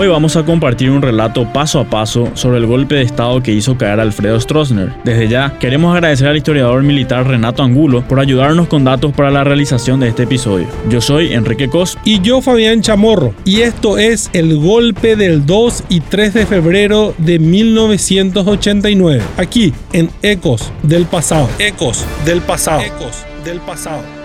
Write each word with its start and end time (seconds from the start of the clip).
Hoy 0.00 0.06
vamos 0.06 0.36
a 0.36 0.44
compartir 0.44 0.92
un 0.92 1.02
relato 1.02 1.52
paso 1.52 1.80
a 1.80 1.84
paso 1.90 2.28
sobre 2.34 2.58
el 2.58 2.66
golpe 2.66 2.94
de 2.94 3.02
estado 3.02 3.42
que 3.42 3.50
hizo 3.50 3.76
caer 3.76 3.98
a 3.98 4.04
Alfredo 4.04 4.40
Stroessner. 4.40 4.94
Desde 5.02 5.26
ya, 5.26 5.58
queremos 5.58 5.92
agradecer 5.92 6.28
al 6.28 6.36
historiador 6.36 6.84
militar 6.84 7.26
Renato 7.26 7.64
Angulo 7.64 8.06
por 8.06 8.20
ayudarnos 8.20 8.68
con 8.68 8.84
datos 8.84 9.12
para 9.12 9.32
la 9.32 9.42
realización 9.42 9.98
de 9.98 10.06
este 10.06 10.22
episodio. 10.22 10.68
Yo 10.88 11.00
soy 11.00 11.32
Enrique 11.32 11.68
Cos 11.68 11.98
y 12.04 12.20
yo 12.20 12.40
Fabián 12.40 12.80
Chamorro 12.80 13.34
y 13.44 13.62
esto 13.62 13.98
es 13.98 14.30
el 14.34 14.56
golpe 14.58 15.16
del 15.16 15.44
2 15.46 15.84
y 15.88 15.98
3 15.98 16.32
de 16.32 16.46
febrero 16.46 17.12
de 17.18 17.40
1989, 17.40 19.20
aquí 19.36 19.74
en 19.92 20.10
Ecos 20.22 20.70
del 20.84 21.06
pasado. 21.06 21.48
Ecos 21.58 22.06
del 22.24 22.40
pasado. 22.40 22.82
Ecos 22.82 23.24
del 23.44 23.58
pasado. 23.58 24.17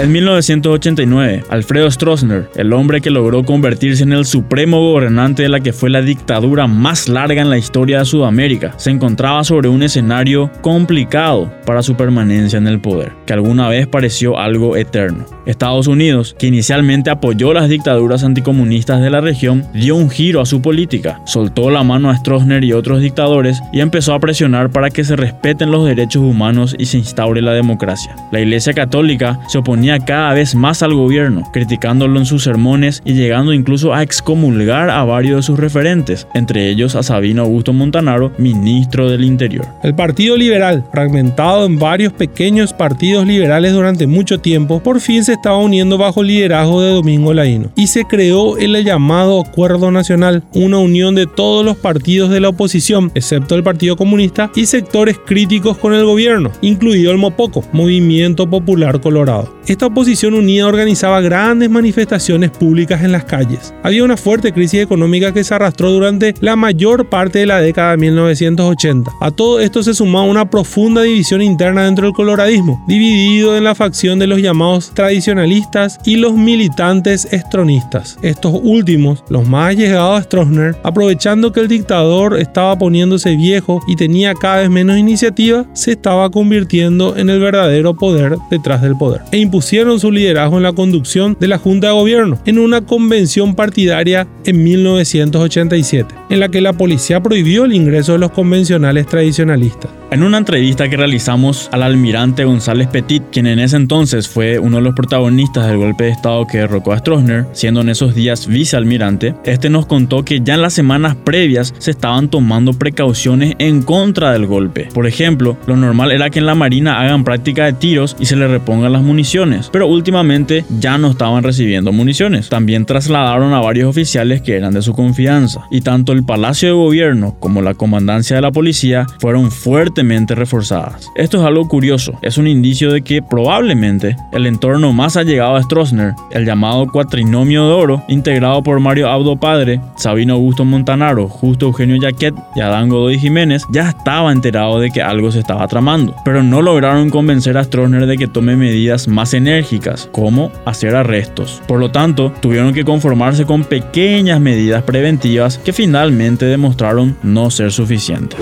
En 0.00 0.12
1989, 0.12 1.44
Alfredo 1.50 1.90
Stroessner, 1.90 2.48
el 2.56 2.72
hombre 2.72 3.02
que 3.02 3.10
logró 3.10 3.44
convertirse 3.44 4.02
en 4.02 4.14
el 4.14 4.24
supremo 4.24 4.80
gobernante 4.80 5.42
de 5.42 5.50
la 5.50 5.60
que 5.60 5.74
fue 5.74 5.90
la 5.90 6.00
dictadura 6.00 6.66
más 6.66 7.06
larga 7.06 7.42
en 7.42 7.50
la 7.50 7.58
historia 7.58 7.98
de 7.98 8.06
Sudamérica, 8.06 8.72
se 8.78 8.88
encontraba 8.88 9.44
sobre 9.44 9.68
un 9.68 9.82
escenario 9.82 10.50
complicado 10.62 11.52
para 11.66 11.82
su 11.82 11.96
permanencia 11.96 12.56
en 12.56 12.66
el 12.66 12.80
poder, 12.80 13.12
que 13.26 13.34
alguna 13.34 13.68
vez 13.68 13.86
pareció 13.86 14.38
algo 14.38 14.74
eterno. 14.74 15.26
Estados 15.44 15.86
Unidos, 15.86 16.34
que 16.38 16.46
inicialmente 16.46 17.10
apoyó 17.10 17.52
las 17.52 17.68
dictaduras 17.68 18.24
anticomunistas 18.24 19.02
de 19.02 19.10
la 19.10 19.20
región, 19.20 19.64
dio 19.74 19.96
un 19.96 20.08
giro 20.08 20.40
a 20.40 20.46
su 20.46 20.62
política, 20.62 21.20
soltó 21.26 21.68
la 21.68 21.82
mano 21.82 22.08
a 22.08 22.16
Stroessner 22.16 22.64
y 22.64 22.72
otros 22.72 23.02
dictadores 23.02 23.60
y 23.70 23.80
empezó 23.80 24.14
a 24.14 24.20
presionar 24.20 24.70
para 24.70 24.88
que 24.88 25.04
se 25.04 25.16
respeten 25.16 25.70
los 25.70 25.84
derechos 25.84 26.22
humanos 26.22 26.74
y 26.78 26.86
se 26.86 26.96
instaure 26.96 27.42
la 27.42 27.52
democracia. 27.52 28.16
La 28.32 28.40
Iglesia 28.40 28.72
Católica 28.72 29.40
se 29.48 29.58
oponía 29.58 29.89
cada 29.98 30.32
vez 30.32 30.54
más 30.54 30.82
al 30.82 30.94
gobierno, 30.94 31.42
criticándolo 31.52 32.18
en 32.18 32.26
sus 32.26 32.44
sermones 32.44 33.02
y 33.04 33.14
llegando 33.14 33.52
incluso 33.52 33.92
a 33.92 34.02
excomulgar 34.02 34.90
a 34.90 35.04
varios 35.04 35.36
de 35.36 35.42
sus 35.42 35.58
referentes, 35.58 36.26
entre 36.34 36.68
ellos 36.68 36.94
a 36.94 37.02
Sabino 37.02 37.42
Augusto 37.42 37.72
Montanaro, 37.72 38.32
ministro 38.38 39.10
del 39.10 39.24
Interior. 39.24 39.66
El 39.82 39.94
Partido 39.94 40.36
Liberal, 40.36 40.84
fragmentado 40.92 41.66
en 41.66 41.78
varios 41.78 42.12
pequeños 42.12 42.72
partidos 42.72 43.26
liberales 43.26 43.72
durante 43.72 44.06
mucho 44.06 44.38
tiempo, 44.38 44.82
por 44.82 45.00
fin 45.00 45.24
se 45.24 45.32
estaba 45.32 45.58
uniendo 45.58 45.98
bajo 45.98 46.20
el 46.22 46.28
liderazgo 46.28 46.80
de 46.82 46.92
Domingo 46.92 47.34
Laino 47.34 47.70
y 47.76 47.86
se 47.88 48.04
creó 48.04 48.56
el 48.58 48.82
llamado 48.84 49.40
Acuerdo 49.40 49.90
Nacional, 49.90 50.44
una 50.54 50.78
unión 50.78 51.14
de 51.14 51.26
todos 51.26 51.64
los 51.64 51.76
partidos 51.76 52.30
de 52.30 52.40
la 52.40 52.50
oposición, 52.50 53.10
excepto 53.14 53.54
el 53.54 53.62
Partido 53.62 53.96
Comunista, 53.96 54.50
y 54.54 54.66
sectores 54.66 55.18
críticos 55.24 55.78
con 55.78 55.94
el 55.94 56.04
gobierno, 56.04 56.50
incluido 56.62 57.12
el 57.12 57.18
MOPOCO, 57.18 57.64
Movimiento 57.72 58.48
Popular 58.48 59.00
Colorado. 59.00 59.54
Esta 59.80 59.86
oposición 59.86 60.34
unida 60.34 60.66
organizaba 60.66 61.22
grandes 61.22 61.70
manifestaciones 61.70 62.50
públicas 62.50 63.02
en 63.02 63.12
las 63.12 63.24
calles. 63.24 63.72
Había 63.82 64.04
una 64.04 64.18
fuerte 64.18 64.52
crisis 64.52 64.82
económica 64.82 65.32
que 65.32 65.42
se 65.42 65.54
arrastró 65.54 65.90
durante 65.90 66.34
la 66.42 66.54
mayor 66.54 67.08
parte 67.08 67.38
de 67.38 67.46
la 67.46 67.62
década 67.62 67.92
de 67.92 67.96
1980. 67.96 69.10
A 69.22 69.30
todo 69.30 69.58
esto 69.58 69.82
se 69.82 69.94
sumaba 69.94 70.26
una 70.26 70.50
profunda 70.50 71.00
división 71.00 71.40
interna 71.40 71.86
dentro 71.86 72.04
del 72.04 72.12
coloradismo, 72.12 72.84
dividido 72.86 73.56
en 73.56 73.64
la 73.64 73.74
facción 73.74 74.18
de 74.18 74.26
los 74.26 74.42
llamados 74.42 74.92
tradicionalistas 74.92 75.98
y 76.04 76.16
los 76.16 76.34
militantes 76.34 77.26
estronistas. 77.32 78.18
Estos 78.20 78.60
últimos, 78.62 79.24
los 79.30 79.48
más 79.48 79.70
allegados 79.70 80.20
a 80.20 80.22
Stroessner, 80.24 80.76
aprovechando 80.82 81.52
que 81.52 81.60
el 81.60 81.68
dictador 81.68 82.38
estaba 82.38 82.76
poniéndose 82.76 83.34
viejo 83.34 83.80
y 83.88 83.96
tenía 83.96 84.34
cada 84.34 84.58
vez 84.58 84.68
menos 84.68 84.98
iniciativa, 84.98 85.64
se 85.72 85.92
estaba 85.92 86.28
convirtiendo 86.28 87.16
en 87.16 87.30
el 87.30 87.40
verdadero 87.40 87.94
poder 87.94 88.36
detrás 88.50 88.82
del 88.82 88.94
poder 88.94 89.22
e 89.32 89.38
pusieron 89.60 90.00
su 90.00 90.10
liderazgo 90.10 90.56
en 90.56 90.62
la 90.62 90.72
conducción 90.72 91.36
de 91.38 91.46
la 91.46 91.58
Junta 91.58 91.88
de 91.88 91.92
Gobierno 91.92 92.38
en 92.46 92.58
una 92.58 92.80
convención 92.80 93.54
partidaria 93.54 94.26
en 94.46 94.64
1987, 94.64 96.14
en 96.30 96.40
la 96.40 96.48
que 96.48 96.62
la 96.62 96.72
policía 96.72 97.22
prohibió 97.22 97.66
el 97.66 97.74
ingreso 97.74 98.12
de 98.12 98.20
los 98.20 98.30
convencionales 98.30 99.06
tradicionalistas. 99.06 99.99
En 100.12 100.24
una 100.24 100.38
entrevista 100.38 100.88
que 100.88 100.96
realizamos 100.96 101.68
al 101.70 101.84
almirante 101.84 102.44
González 102.44 102.88
Petit, 102.88 103.22
quien 103.30 103.46
en 103.46 103.60
ese 103.60 103.76
entonces 103.76 104.26
fue 104.26 104.58
uno 104.58 104.78
de 104.78 104.82
los 104.82 104.96
protagonistas 104.96 105.68
del 105.68 105.76
golpe 105.76 106.04
de 106.04 106.10
Estado 106.10 106.48
que 106.48 106.58
derrocó 106.58 106.92
a 106.92 106.98
Stroessner, 106.98 107.46
siendo 107.52 107.80
en 107.82 107.90
esos 107.90 108.16
días 108.16 108.48
vicealmirante, 108.48 109.36
este 109.44 109.70
nos 109.70 109.86
contó 109.86 110.24
que 110.24 110.40
ya 110.40 110.54
en 110.54 110.62
las 110.62 110.72
semanas 110.72 111.14
previas 111.14 111.72
se 111.78 111.92
estaban 111.92 112.28
tomando 112.28 112.72
precauciones 112.72 113.54
en 113.60 113.82
contra 113.82 114.32
del 114.32 114.46
golpe. 114.46 114.88
Por 114.92 115.06
ejemplo, 115.06 115.56
lo 115.68 115.76
normal 115.76 116.10
era 116.10 116.28
que 116.28 116.40
en 116.40 116.46
la 116.46 116.56
Marina 116.56 117.00
hagan 117.00 117.22
práctica 117.22 117.66
de 117.66 117.74
tiros 117.74 118.16
y 118.18 118.26
se 118.26 118.34
le 118.34 118.48
repongan 118.48 118.92
las 118.92 119.02
municiones, 119.02 119.70
pero 119.72 119.86
últimamente 119.86 120.64
ya 120.80 120.98
no 120.98 121.12
estaban 121.12 121.44
recibiendo 121.44 121.92
municiones. 121.92 122.48
También 122.48 122.84
trasladaron 122.84 123.52
a 123.52 123.60
varios 123.60 123.88
oficiales 123.88 124.42
que 124.42 124.56
eran 124.56 124.74
de 124.74 124.82
su 124.82 124.92
confianza, 124.92 125.68
y 125.70 125.82
tanto 125.82 126.10
el 126.10 126.24
Palacio 126.24 126.70
de 126.70 126.74
Gobierno 126.74 127.36
como 127.38 127.62
la 127.62 127.74
Comandancia 127.74 128.34
de 128.34 128.42
la 128.42 128.50
Policía 128.50 129.06
fueron 129.20 129.52
fuertes 129.52 129.99
reforzadas. 130.00 131.10
Esto 131.14 131.38
es 131.38 131.44
algo 131.44 131.68
curioso, 131.68 132.12
es 132.22 132.38
un 132.38 132.46
indicio 132.46 132.90
de 132.92 133.02
que 133.02 133.22
probablemente 133.22 134.16
el 134.32 134.46
entorno 134.46 134.92
más 134.92 135.16
allegado 135.16 135.56
a 135.56 135.62
Stroessner, 135.62 136.14
el 136.30 136.46
llamado 136.46 136.86
cuatrinomio 136.86 137.66
de 137.66 137.74
oro, 137.74 138.02
integrado 138.08 138.62
por 138.62 138.80
Mario 138.80 139.08
Abdo 139.08 139.36
Padre, 139.36 139.80
Sabino 139.96 140.34
Augusto 140.34 140.64
Montanaro, 140.64 141.28
Justo 141.28 141.66
Eugenio 141.66 141.96
Yaquet 141.96 142.34
y 142.54 142.60
Adán 142.60 142.88
Godoy 142.88 143.18
Jiménez, 143.18 143.62
ya 143.70 143.90
estaba 143.90 144.32
enterado 144.32 144.80
de 144.80 144.90
que 144.90 145.02
algo 145.02 145.30
se 145.30 145.40
estaba 145.40 145.68
tramando, 145.68 146.14
pero 146.24 146.42
no 146.42 146.62
lograron 146.62 147.10
convencer 147.10 147.58
a 147.58 147.64
Stroessner 147.64 148.06
de 148.06 148.16
que 148.16 148.26
tome 148.26 148.56
medidas 148.56 149.06
más 149.06 149.34
enérgicas, 149.34 150.08
como 150.12 150.50
hacer 150.64 150.96
arrestos. 150.96 151.62
Por 151.68 151.78
lo 151.78 151.90
tanto, 151.90 152.32
tuvieron 152.40 152.72
que 152.72 152.84
conformarse 152.84 153.44
con 153.44 153.64
pequeñas 153.64 154.40
medidas 154.40 154.82
preventivas 154.82 155.58
que 155.58 155.72
finalmente 155.72 156.46
demostraron 156.46 157.16
no 157.22 157.50
ser 157.50 157.70
suficientes 157.70 158.40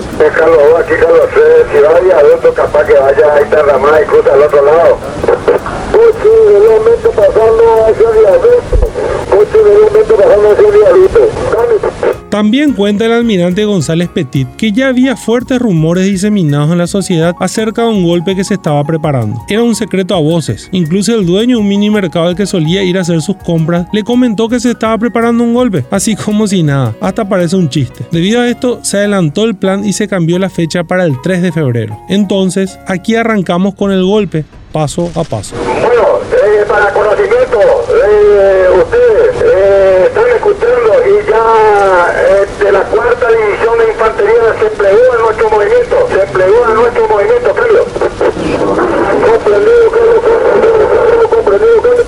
si 1.71 1.81
vaya 1.81 2.19
adulto 2.19 2.53
capaz 2.53 2.85
que 2.85 2.93
vaya 2.93 3.33
a 3.33 3.39
esta 3.39 3.61
ramada 3.63 4.01
y 4.01 4.05
cruza 4.05 4.33
al 4.33 4.43
otro 4.43 4.63
lado. 4.63 4.97
Posiblemente 5.91 7.09
pasando 7.09 7.85
hacia 7.87 8.09
el 8.09 8.17
viaducto. 8.19 8.87
Posiblemente 9.29 10.13
pasando 10.13 10.51
hacia 10.51 10.67
el 10.67 10.71
viaducto. 10.71 12.18
También 12.29 12.73
cuenta 12.73 13.05
el 13.05 13.11
almirante 13.11 13.65
González 13.65 14.07
Petit 14.09 14.47
que 14.55 14.71
ya 14.71 14.89
había 14.89 15.17
fuertes 15.17 15.59
rumores 15.59 16.05
diseminados 16.05 16.71
en 16.71 16.77
la 16.77 16.87
sociedad 16.87 17.35
acerca 17.39 17.83
de 17.83 17.89
un 17.89 18.05
golpe 18.05 18.35
que 18.35 18.43
se 18.43 18.53
estaba 18.53 18.83
preparando. 18.83 19.41
Era 19.49 19.63
un 19.63 19.75
secreto 19.75 20.13
a 20.13 20.19
voces. 20.19 20.69
Incluso 20.71 21.15
el 21.15 21.25
dueño 21.25 21.57
de 21.57 21.61
un 21.61 21.67
mini 21.67 21.89
mercado 21.89 22.27
al 22.27 22.35
que 22.35 22.45
solía 22.45 22.83
ir 22.83 22.97
a 22.97 23.01
hacer 23.01 23.21
sus 23.21 23.37
compras 23.37 23.87
le 23.93 24.03
comentó 24.03 24.47
que 24.47 24.59
se 24.59 24.71
estaba 24.71 24.97
preparando 24.97 25.43
un 25.43 25.55
golpe, 25.55 25.85
así 25.89 26.15
como 26.15 26.47
si 26.47 26.61
nada. 26.61 26.95
Hasta 27.01 27.27
parece 27.27 27.55
un 27.55 27.69
chiste. 27.69 28.05
Debido 28.11 28.41
a 28.41 28.47
esto, 28.47 28.79
se 28.83 28.97
adelantó 28.97 29.45
el 29.45 29.55
plan 29.55 29.83
y 29.83 29.93
se 29.93 30.07
cambió 30.07 30.37
la 30.37 30.49
fecha 30.49 30.83
para 30.83 31.05
el 31.05 31.19
3 31.21 31.41
de 31.41 31.51
febrero. 31.51 31.99
Entonces, 32.09 32.77
aquí 32.87 33.15
arrancamos 33.15 33.73
con 33.73 33.91
el 33.91 34.03
golpe, 34.03 34.45
paso 34.71 35.11
a 35.15 35.23
paso. 35.23 35.55
Bueno, 35.65 36.19
eh, 36.31 36.63
para 36.67 36.93
conocimiento, 36.93 37.59
ustedes 37.89 38.93
eh, 38.93 39.28
escuchando 39.28 39.28
y 41.09 41.25
ya 41.25 42.13
de 42.59 42.71
la 42.71 42.81
cuarta 42.81 43.27
división 43.29 43.79
de 43.79 43.87
infantería 43.87 44.55
se 44.59 44.67
empleó 44.67 45.15
en 45.15 45.21
nuestro 45.21 45.49
movimiento, 45.49 46.07
se 46.07 46.21
empleó 46.21 46.69
en 46.69 46.75
nuestro 46.75 47.07
movimiento, 47.07 47.53
Carlos. 47.55 47.85
Comprendido, 49.25 49.91
Carlos, 49.91 50.19
comprendido, 50.21 51.29
comprendido, 51.29 51.81
Carlos. 51.81 52.05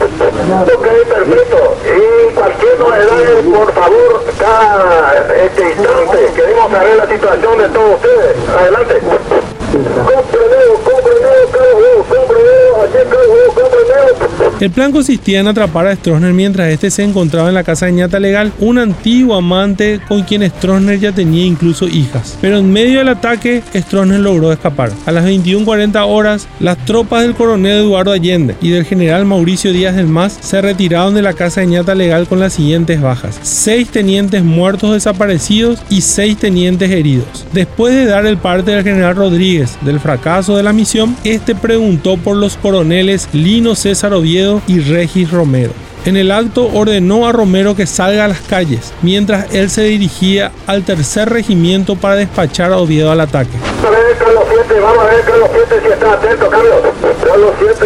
Ok, 0.75 0.87
perfecto. 1.09 1.75
Y 1.83 2.33
cualquier 2.35 2.79
novedad, 2.79 3.41
por 3.55 3.73
favor, 3.73 4.23
cada 4.37 5.35
este 5.35 5.61
instante, 5.63 6.31
queremos 6.35 6.71
saber 6.71 6.97
la 6.97 7.07
situación 7.07 7.57
de 7.57 7.69
todos 7.69 7.95
ustedes. 7.95 8.35
Adelante. 8.59 9.01
Comprendido, 9.71 10.73
comprendido, 10.83 11.49
Carlos, 11.51 12.05
comprendido, 12.07 12.81
aquí 12.83 13.01
Carlos, 13.09 13.49
comprendido. 13.55 14.50
El 14.61 14.69
plan 14.69 14.91
consistía 14.91 15.39
en 15.39 15.47
atrapar 15.47 15.87
a 15.87 15.95
Stroessner 15.95 16.33
mientras 16.33 16.69
este 16.69 16.91
se 16.91 17.01
encontraba 17.01 17.49
en 17.49 17.55
la 17.55 17.63
casa 17.63 17.87
de 17.87 17.93
ñata 17.93 18.19
legal, 18.19 18.53
un 18.59 18.77
antiguo 18.77 19.33
amante 19.33 19.99
con 20.07 20.21
quien 20.21 20.47
Stroessner 20.47 20.99
ya 20.99 21.11
tenía 21.11 21.43
incluso 21.43 21.87
hijas. 21.87 22.37
Pero 22.41 22.59
en 22.59 22.71
medio 22.71 22.99
del 22.99 23.07
ataque, 23.07 23.63
Stroessner 23.73 24.19
logró 24.19 24.53
escapar. 24.53 24.91
A 25.07 25.11
las 25.11 25.25
21:40 25.25 26.05
horas, 26.05 26.47
las 26.59 26.77
tropas 26.85 27.23
del 27.23 27.33
coronel 27.33 27.79
Eduardo 27.79 28.11
Allende 28.11 28.55
y 28.61 28.69
del 28.69 28.85
general 28.85 29.25
Mauricio 29.25 29.73
Díaz 29.73 29.95
del 29.95 30.05
Mas 30.05 30.37
se 30.39 30.61
retiraron 30.61 31.15
de 31.15 31.23
la 31.23 31.33
casa 31.33 31.61
de 31.61 31.67
ñata 31.67 31.95
legal 31.95 32.27
con 32.27 32.39
las 32.39 32.53
siguientes 32.53 33.01
bajas: 33.01 33.39
seis 33.41 33.89
tenientes 33.89 34.43
muertos 34.43 34.93
desaparecidos 34.93 35.81
y 35.89 36.01
seis 36.01 36.37
tenientes 36.37 36.91
heridos. 36.91 37.47
Después 37.51 37.95
de 37.95 38.05
dar 38.05 38.27
el 38.27 38.37
parte 38.37 38.69
del 38.69 38.83
general 38.83 39.15
Rodríguez 39.15 39.79
del 39.81 39.99
fracaso 39.99 40.55
de 40.55 40.61
la 40.61 40.71
misión, 40.71 41.15
este 41.23 41.55
preguntó 41.55 42.17
por 42.17 42.37
los 42.37 42.57
coroneles 42.57 43.27
Lino 43.33 43.73
César 43.73 44.13
Oviedo 44.13 44.50
Y 44.67 44.79
Regis 44.79 45.31
Romero. 45.31 45.71
En 46.03 46.17
el 46.17 46.31
acto 46.31 46.67
ordenó 46.73 47.27
a 47.27 47.31
Romero 47.31 47.75
que 47.75 47.85
salga 47.85 48.25
a 48.25 48.27
las 48.27 48.41
calles, 48.41 48.91
mientras 49.03 49.53
él 49.53 49.69
se 49.69 49.83
dirigía 49.83 50.51
al 50.65 50.83
tercer 50.83 51.29
regimiento 51.29 51.95
para 51.95 52.15
despachar 52.15 52.71
a 52.71 52.77
Oviedo 52.77 53.11
al 53.11 53.21
ataque. 53.21 53.51
7, 54.71 54.81
vamos 54.81 55.03
a 55.03 55.07
ver, 55.07 55.21
Carlos 55.25 55.49
7, 55.51 55.81
si 55.81 55.91
está 55.91 56.13
atento, 56.13 56.49
Carlos. 56.49 56.77
Carlos 57.25 57.51
7, 57.59 57.85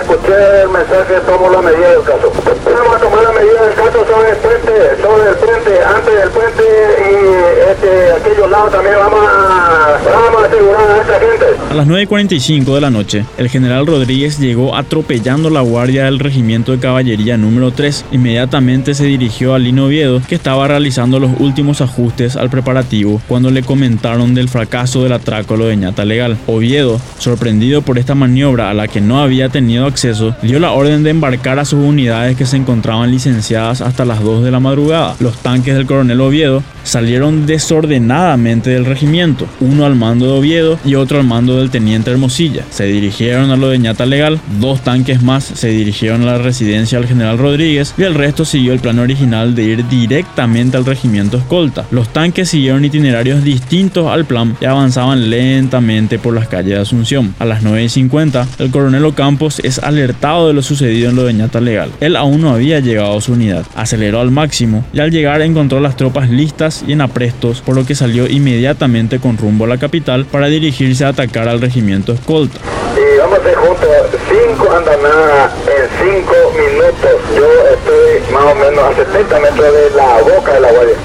escuché 0.00 0.62
el 0.62 0.68
mensaje, 0.70 1.14
tomo 1.26 1.50
la 1.50 1.60
medida 1.60 1.90
del 1.90 2.02
caso. 2.02 2.32
Vamos 2.64 2.96
a 2.96 2.98
tomar 2.98 3.22
la 3.24 3.32
medida 3.32 3.62
del 3.66 3.74
caso 3.74 4.06
sobre 4.06 4.30
el 4.30 4.36
puente, 4.36 4.72
sobre 5.02 5.28
el 5.28 5.36
puente, 5.36 5.84
antes 5.84 6.14
del 6.14 6.30
puente 6.30 6.62
y 6.64 7.70
este, 7.70 8.12
aquellos 8.12 8.50
lados 8.50 8.72
también 8.72 8.94
vamos 8.98 9.20
a, 9.20 9.98
vamos 10.04 10.42
a 10.42 10.46
asegurar 10.46 10.90
a 10.90 11.00
esta 11.00 11.20
gente. 11.20 11.44
A 11.70 11.74
las 11.74 11.86
9.45 11.86 12.74
de 12.74 12.80
la 12.80 12.90
noche, 12.90 13.24
el 13.36 13.48
general 13.48 13.86
Rodríguez 13.86 14.38
llegó 14.38 14.76
atropellando 14.76 15.50
la 15.50 15.60
guardia 15.60 16.04
del 16.04 16.18
regimiento 16.18 16.72
de 16.72 16.78
caballería 16.78 17.36
número 17.36 17.72
3. 17.72 18.06
Inmediatamente 18.12 18.94
se 18.94 19.04
dirigió 19.04 19.54
a 19.54 19.58
Lino 19.58 19.86
Oviedo, 19.86 20.22
que 20.26 20.34
estaba 20.34 20.68
realizando 20.68 21.20
los 21.20 21.32
últimos 21.38 21.80
ajustes 21.80 22.36
al 22.36 22.50
preparativo 22.50 23.20
cuando 23.28 23.50
le 23.50 23.62
comentaron 23.62 24.34
del 24.34 24.48
fracaso 24.48 25.02
del 25.02 25.12
atraco 25.12 25.54
a 25.54 25.58
de 25.58 25.76
ñata 25.76 26.04
legal. 26.14 26.38
Oviedo, 26.46 27.00
sorprendido 27.18 27.82
por 27.82 27.98
esta 27.98 28.14
maniobra 28.14 28.70
a 28.70 28.74
la 28.74 28.86
que 28.86 29.00
no 29.00 29.20
había 29.20 29.48
tenido 29.48 29.86
acceso, 29.86 30.34
dio 30.42 30.60
la 30.60 30.70
orden 30.70 31.02
de 31.02 31.10
embarcar 31.10 31.58
a 31.58 31.64
sus 31.64 31.80
unidades 31.80 32.36
que 32.36 32.46
se 32.46 32.56
encontraban 32.56 33.10
licenciadas 33.10 33.80
hasta 33.80 34.04
las 34.04 34.22
2 34.22 34.44
de 34.44 34.50
la 34.50 34.60
madrugada. 34.60 35.16
Los 35.18 35.36
tanques 35.38 35.74
del 35.74 35.86
coronel 35.86 36.20
Oviedo 36.20 36.62
salieron 36.84 37.46
desordenadamente 37.46 38.70
del 38.70 38.84
regimiento, 38.84 39.46
uno 39.60 39.86
al 39.86 39.96
mando 39.96 40.26
de 40.26 40.38
Oviedo 40.38 40.78
y 40.84 40.94
otro 40.94 41.18
al 41.18 41.26
mando 41.26 41.56
del 41.56 41.70
teniente 41.70 42.10
Hermosilla. 42.10 42.64
Se 42.70 42.84
dirigieron 42.84 43.50
a 43.50 43.56
lo 43.56 43.68
de 43.68 43.78
ñata 43.78 44.06
legal, 44.06 44.38
dos 44.60 44.82
tanques 44.82 45.22
más 45.22 45.44
se 45.44 45.68
dirigieron 45.68 46.22
a 46.22 46.26
la 46.26 46.38
residencia 46.38 46.98
del 46.98 47.08
general 47.08 47.38
Rodríguez 47.38 47.94
y 47.98 48.02
el 48.02 48.14
resto 48.14 48.44
siguió 48.44 48.72
el 48.72 48.80
plan 48.80 48.98
original 48.98 49.54
de 49.54 49.64
ir 49.64 49.88
directamente 49.88 50.76
al 50.76 50.84
regimiento 50.84 51.38
escolta. 51.38 51.86
Los 51.90 52.12
tanques 52.12 52.50
siguieron 52.50 52.84
itinerarios 52.84 53.42
distintos 53.42 54.06
al 54.06 54.24
plan 54.24 54.56
y 54.60 54.66
avanzaban 54.66 55.30
lentamente 55.30 56.03
por 56.18 56.34
las 56.34 56.48
calles 56.48 56.74
de 56.74 56.80
Asunción. 56.80 57.34
A 57.38 57.44
las 57.44 57.62
9.50, 57.62 58.46
el 58.58 58.70
coronel 58.70 59.04
Ocampos 59.04 59.60
es 59.60 59.78
alertado 59.78 60.48
de 60.48 60.54
lo 60.54 60.62
sucedido 60.62 61.10
en 61.10 61.16
lo 61.16 61.24
de 61.24 61.32
ñata 61.32 61.60
legal. 61.60 61.90
Él 62.00 62.16
aún 62.16 62.40
no 62.42 62.50
había 62.50 62.80
llegado 62.80 63.16
a 63.16 63.20
su 63.20 63.32
unidad. 63.32 63.64
Aceleró 63.74 64.20
al 64.20 64.30
máximo 64.30 64.84
y 64.92 65.00
al 65.00 65.10
llegar 65.10 65.40
encontró 65.42 65.80
las 65.80 65.96
tropas 65.96 66.30
listas 66.30 66.84
y 66.86 66.92
en 66.92 67.00
aprestos, 67.00 67.60
por 67.62 67.74
lo 67.74 67.86
que 67.86 67.94
salió 67.94 68.28
inmediatamente 68.28 69.18
con 69.18 69.38
rumbo 69.38 69.64
a 69.64 69.68
la 69.68 69.78
capital 69.78 70.26
para 70.26 70.48
dirigirse 70.48 71.04
a 71.04 71.08
atacar 71.08 71.48
al 71.48 71.60
regimiento 71.60 72.12
escolta. 72.12 72.58
Y 72.96 73.18
vamos 73.18 73.38
a 73.38 74.76
andanadas 74.76 75.52
en 75.68 76.14
minutos. 76.56 77.20
Yo 77.36 77.46
estoy 77.72 78.32
más 78.32 78.44
o 78.44 78.54
menos 78.54 78.84
a 78.84 78.94
70 78.94 79.40
metros 79.40 79.72
de 79.72 79.90
la 79.96 80.20
boca 80.22 80.52
de 80.52 80.60
la 80.60 80.72
guardia. 80.72 80.96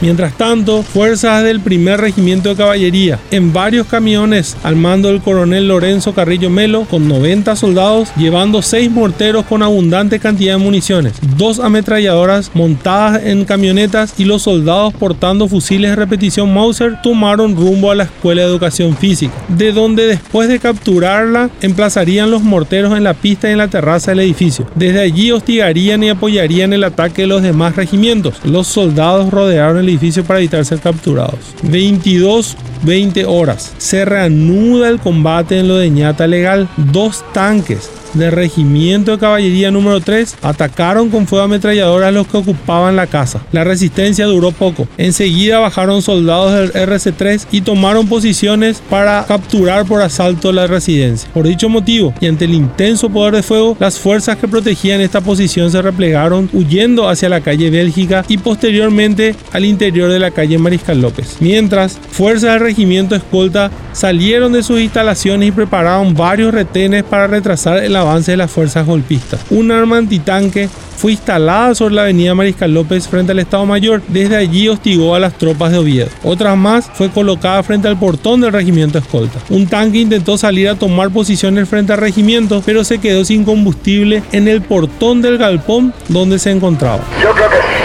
Mientras 0.00 0.32
tanto, 0.38 0.82
fuerzas 0.82 1.44
del 1.44 1.60
primer 1.60 2.00
regimiento 2.00 2.48
de 2.48 2.56
caballería, 2.56 3.18
en 3.30 3.52
varios 3.52 3.86
camiones 3.86 4.56
al 4.62 4.76
mando 4.76 5.08
del 5.08 5.20
coronel 5.20 5.68
Lorenzo 5.68 6.14
Carrillo 6.14 6.48
Melo, 6.48 6.86
con 6.88 7.06
90 7.06 7.54
soldados, 7.54 8.08
llevando 8.16 8.62
6 8.62 8.90
morteros 8.90 9.44
con 9.44 9.62
abundante 9.62 10.18
cantidad 10.18 10.54
de 10.54 10.64
municiones, 10.64 11.14
dos 11.36 11.60
ametralladoras 11.60 12.50
montadas 12.54 13.24
en 13.24 13.44
camionetas 13.44 14.14
y 14.16 14.24
los 14.24 14.42
soldados 14.42 14.94
portando 14.94 15.48
fusiles 15.48 15.90
de 15.90 15.96
repetición 15.96 16.54
Mauser, 16.54 17.02
tomaron 17.02 17.54
rumbo 17.54 17.90
a 17.90 17.94
la 17.94 18.04
Escuela 18.04 18.40
de 18.40 18.48
Educación 18.48 18.96
Física, 18.96 19.34
de 19.48 19.72
donde 19.72 20.06
después 20.06 20.48
de 20.48 20.60
capturarla, 20.60 21.50
emplazarían 21.60 22.30
los 22.30 22.42
morteros 22.42 22.96
en 22.96 23.04
la 23.04 23.12
pista 23.12 23.48
y 23.48 23.52
en 23.52 23.58
la 23.58 23.68
terraza 23.68 24.12
del 24.12 24.20
edificio. 24.20 24.66
Desde 24.74 25.00
allí 25.00 25.30
hostigarían 25.30 26.02
y 26.02 26.08
apoyarían 26.08 26.72
el 26.72 26.84
ataque 26.84 27.22
de 27.22 27.28
los 27.28 27.42
demás 27.42 27.76
regimientos. 27.76 28.36
Los 28.44 28.66
soldados 28.66 29.30
rodearon 29.30 29.78
el 29.78 29.89
edificio 29.90 30.24
para 30.24 30.38
evitar 30.38 30.64
ser 30.64 30.80
capturados. 30.80 31.54
22 31.62 32.56
20 32.82 33.24
horas. 33.26 33.72
Se 33.78 34.04
reanuda 34.04 34.88
el 34.88 34.98
combate 34.98 35.58
en 35.58 35.68
lo 35.68 35.76
de 35.76 35.90
ñata 35.90 36.26
legal. 36.26 36.68
Dos 36.76 37.24
tanques 37.32 37.90
del 38.14 38.32
regimiento 38.32 39.12
de 39.12 39.18
caballería 39.18 39.70
número 39.70 40.00
3 40.00 40.36
atacaron 40.42 41.10
con 41.10 41.26
fuego 41.26 41.44
ametrallador 41.44 42.04
a 42.04 42.10
los 42.10 42.26
que 42.26 42.38
ocupaban 42.38 42.96
la 42.96 43.06
casa. 43.06 43.40
La 43.52 43.64
resistencia 43.64 44.26
duró 44.26 44.52
poco. 44.52 44.88
Enseguida 44.96 45.58
bajaron 45.58 46.02
soldados 46.02 46.52
del 46.52 46.72
RC3 46.72 47.46
y 47.50 47.60
tomaron 47.60 48.08
posiciones 48.08 48.82
para 48.88 49.24
capturar 49.26 49.86
por 49.86 50.02
asalto 50.02 50.52
la 50.52 50.66
residencia. 50.66 51.30
Por 51.32 51.46
dicho 51.46 51.68
motivo 51.68 52.14
y 52.20 52.26
ante 52.26 52.44
el 52.44 52.54
intenso 52.54 53.10
poder 53.10 53.34
de 53.34 53.42
fuego, 53.42 53.76
las 53.78 53.98
fuerzas 53.98 54.36
que 54.36 54.48
protegían 54.48 55.00
esta 55.00 55.20
posición 55.20 55.70
se 55.70 55.82
replegaron 55.82 56.48
huyendo 56.52 57.08
hacia 57.08 57.28
la 57.28 57.40
calle 57.40 57.70
Bélgica 57.70 58.24
y 58.28 58.38
posteriormente 58.38 59.34
al 59.52 59.64
interior 59.64 60.10
de 60.10 60.18
la 60.18 60.30
calle 60.30 60.58
Mariscal 60.58 61.00
López. 61.00 61.36
Mientras, 61.40 61.98
fuerzas 62.10 62.54
del 62.54 62.60
regimiento 62.70 63.16
escolta 63.16 63.70
salieron 63.92 64.52
de 64.52 64.62
sus 64.62 64.80
instalaciones 64.80 65.48
y 65.48 65.52
prepararon 65.52 66.14
varios 66.14 66.54
retenes 66.54 67.02
para 67.02 67.26
retrasar 67.26 67.82
el 67.82 67.96
avance 67.96 68.30
de 68.30 68.36
las 68.36 68.50
fuerzas 68.50 68.86
golpistas. 68.86 69.40
Un 69.50 69.72
arma 69.72 69.98
antitanque 69.98 70.68
fue 70.96 71.12
instalada 71.12 71.74
sobre 71.74 71.94
la 71.94 72.02
avenida 72.02 72.34
Mariscal 72.34 72.72
López 72.72 73.08
frente 73.08 73.32
al 73.32 73.38
Estado 73.38 73.66
Mayor. 73.66 74.02
Desde 74.06 74.36
allí 74.36 74.68
hostigó 74.68 75.14
a 75.14 75.18
las 75.18 75.32
tropas 75.32 75.72
de 75.72 75.78
Oviedo. 75.78 76.10
Otras 76.22 76.56
más 76.56 76.90
fue 76.94 77.08
colocada 77.08 77.62
frente 77.62 77.88
al 77.88 77.98
portón 77.98 78.42
del 78.42 78.52
regimiento 78.52 78.98
escolta. 78.98 79.38
Un 79.48 79.66
tanque 79.66 79.98
intentó 79.98 80.38
salir 80.38 80.68
a 80.68 80.76
tomar 80.76 81.10
posiciones 81.10 81.68
frente 81.68 81.92
al 81.92 81.98
regimiento, 82.00 82.62
pero 82.64 82.84
se 82.84 82.98
quedó 82.98 83.24
sin 83.24 83.44
combustible 83.44 84.22
en 84.32 84.46
el 84.46 84.60
portón 84.60 85.22
del 85.22 85.38
galpón 85.38 85.92
donde 86.08 86.38
se 86.38 86.50
encontraba. 86.50 87.02
Yo 87.22 87.32
creo 87.32 87.48
que 87.48 87.79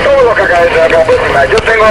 Yo 0.45 1.57
tengo 1.57 1.85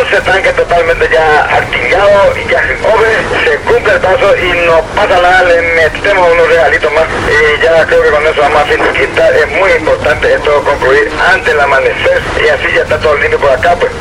11 0.00 0.20
tanques 0.24 0.56
totalmente 0.56 1.08
ya 1.12 1.44
artillados 1.44 2.36
y 2.38 2.50
ya 2.50 2.60
obres, 2.88 3.18
se 3.44 3.56
cumple 3.68 3.92
el 3.92 4.00
paso 4.00 4.34
y 4.36 4.66
no 4.66 4.80
pasa 4.94 5.20
nada, 5.20 5.42
le 5.44 5.62
metemos 5.74 6.28
unos 6.32 6.48
regalitos 6.48 6.90
más 6.92 7.04
y 7.28 7.62
ya 7.62 7.86
creo 7.86 8.02
que 8.02 8.10
con 8.10 8.22
eso 8.22 8.40
vamos 8.40 8.62
a 8.62 8.64
finiquitar. 8.64 9.34
Es 9.34 9.48
muy 9.58 9.70
importante 9.78 10.34
esto 10.34 10.62
concluir 10.62 11.10
antes 11.32 11.52
del 11.52 11.60
amanecer 11.60 12.22
y 12.42 12.48
así 12.48 12.74
ya 12.74 12.82
está 12.82 12.98
todo 12.98 13.16
lindo 13.18 13.38
por 13.38 13.50
acá 13.50 13.76
pues. 13.78 13.92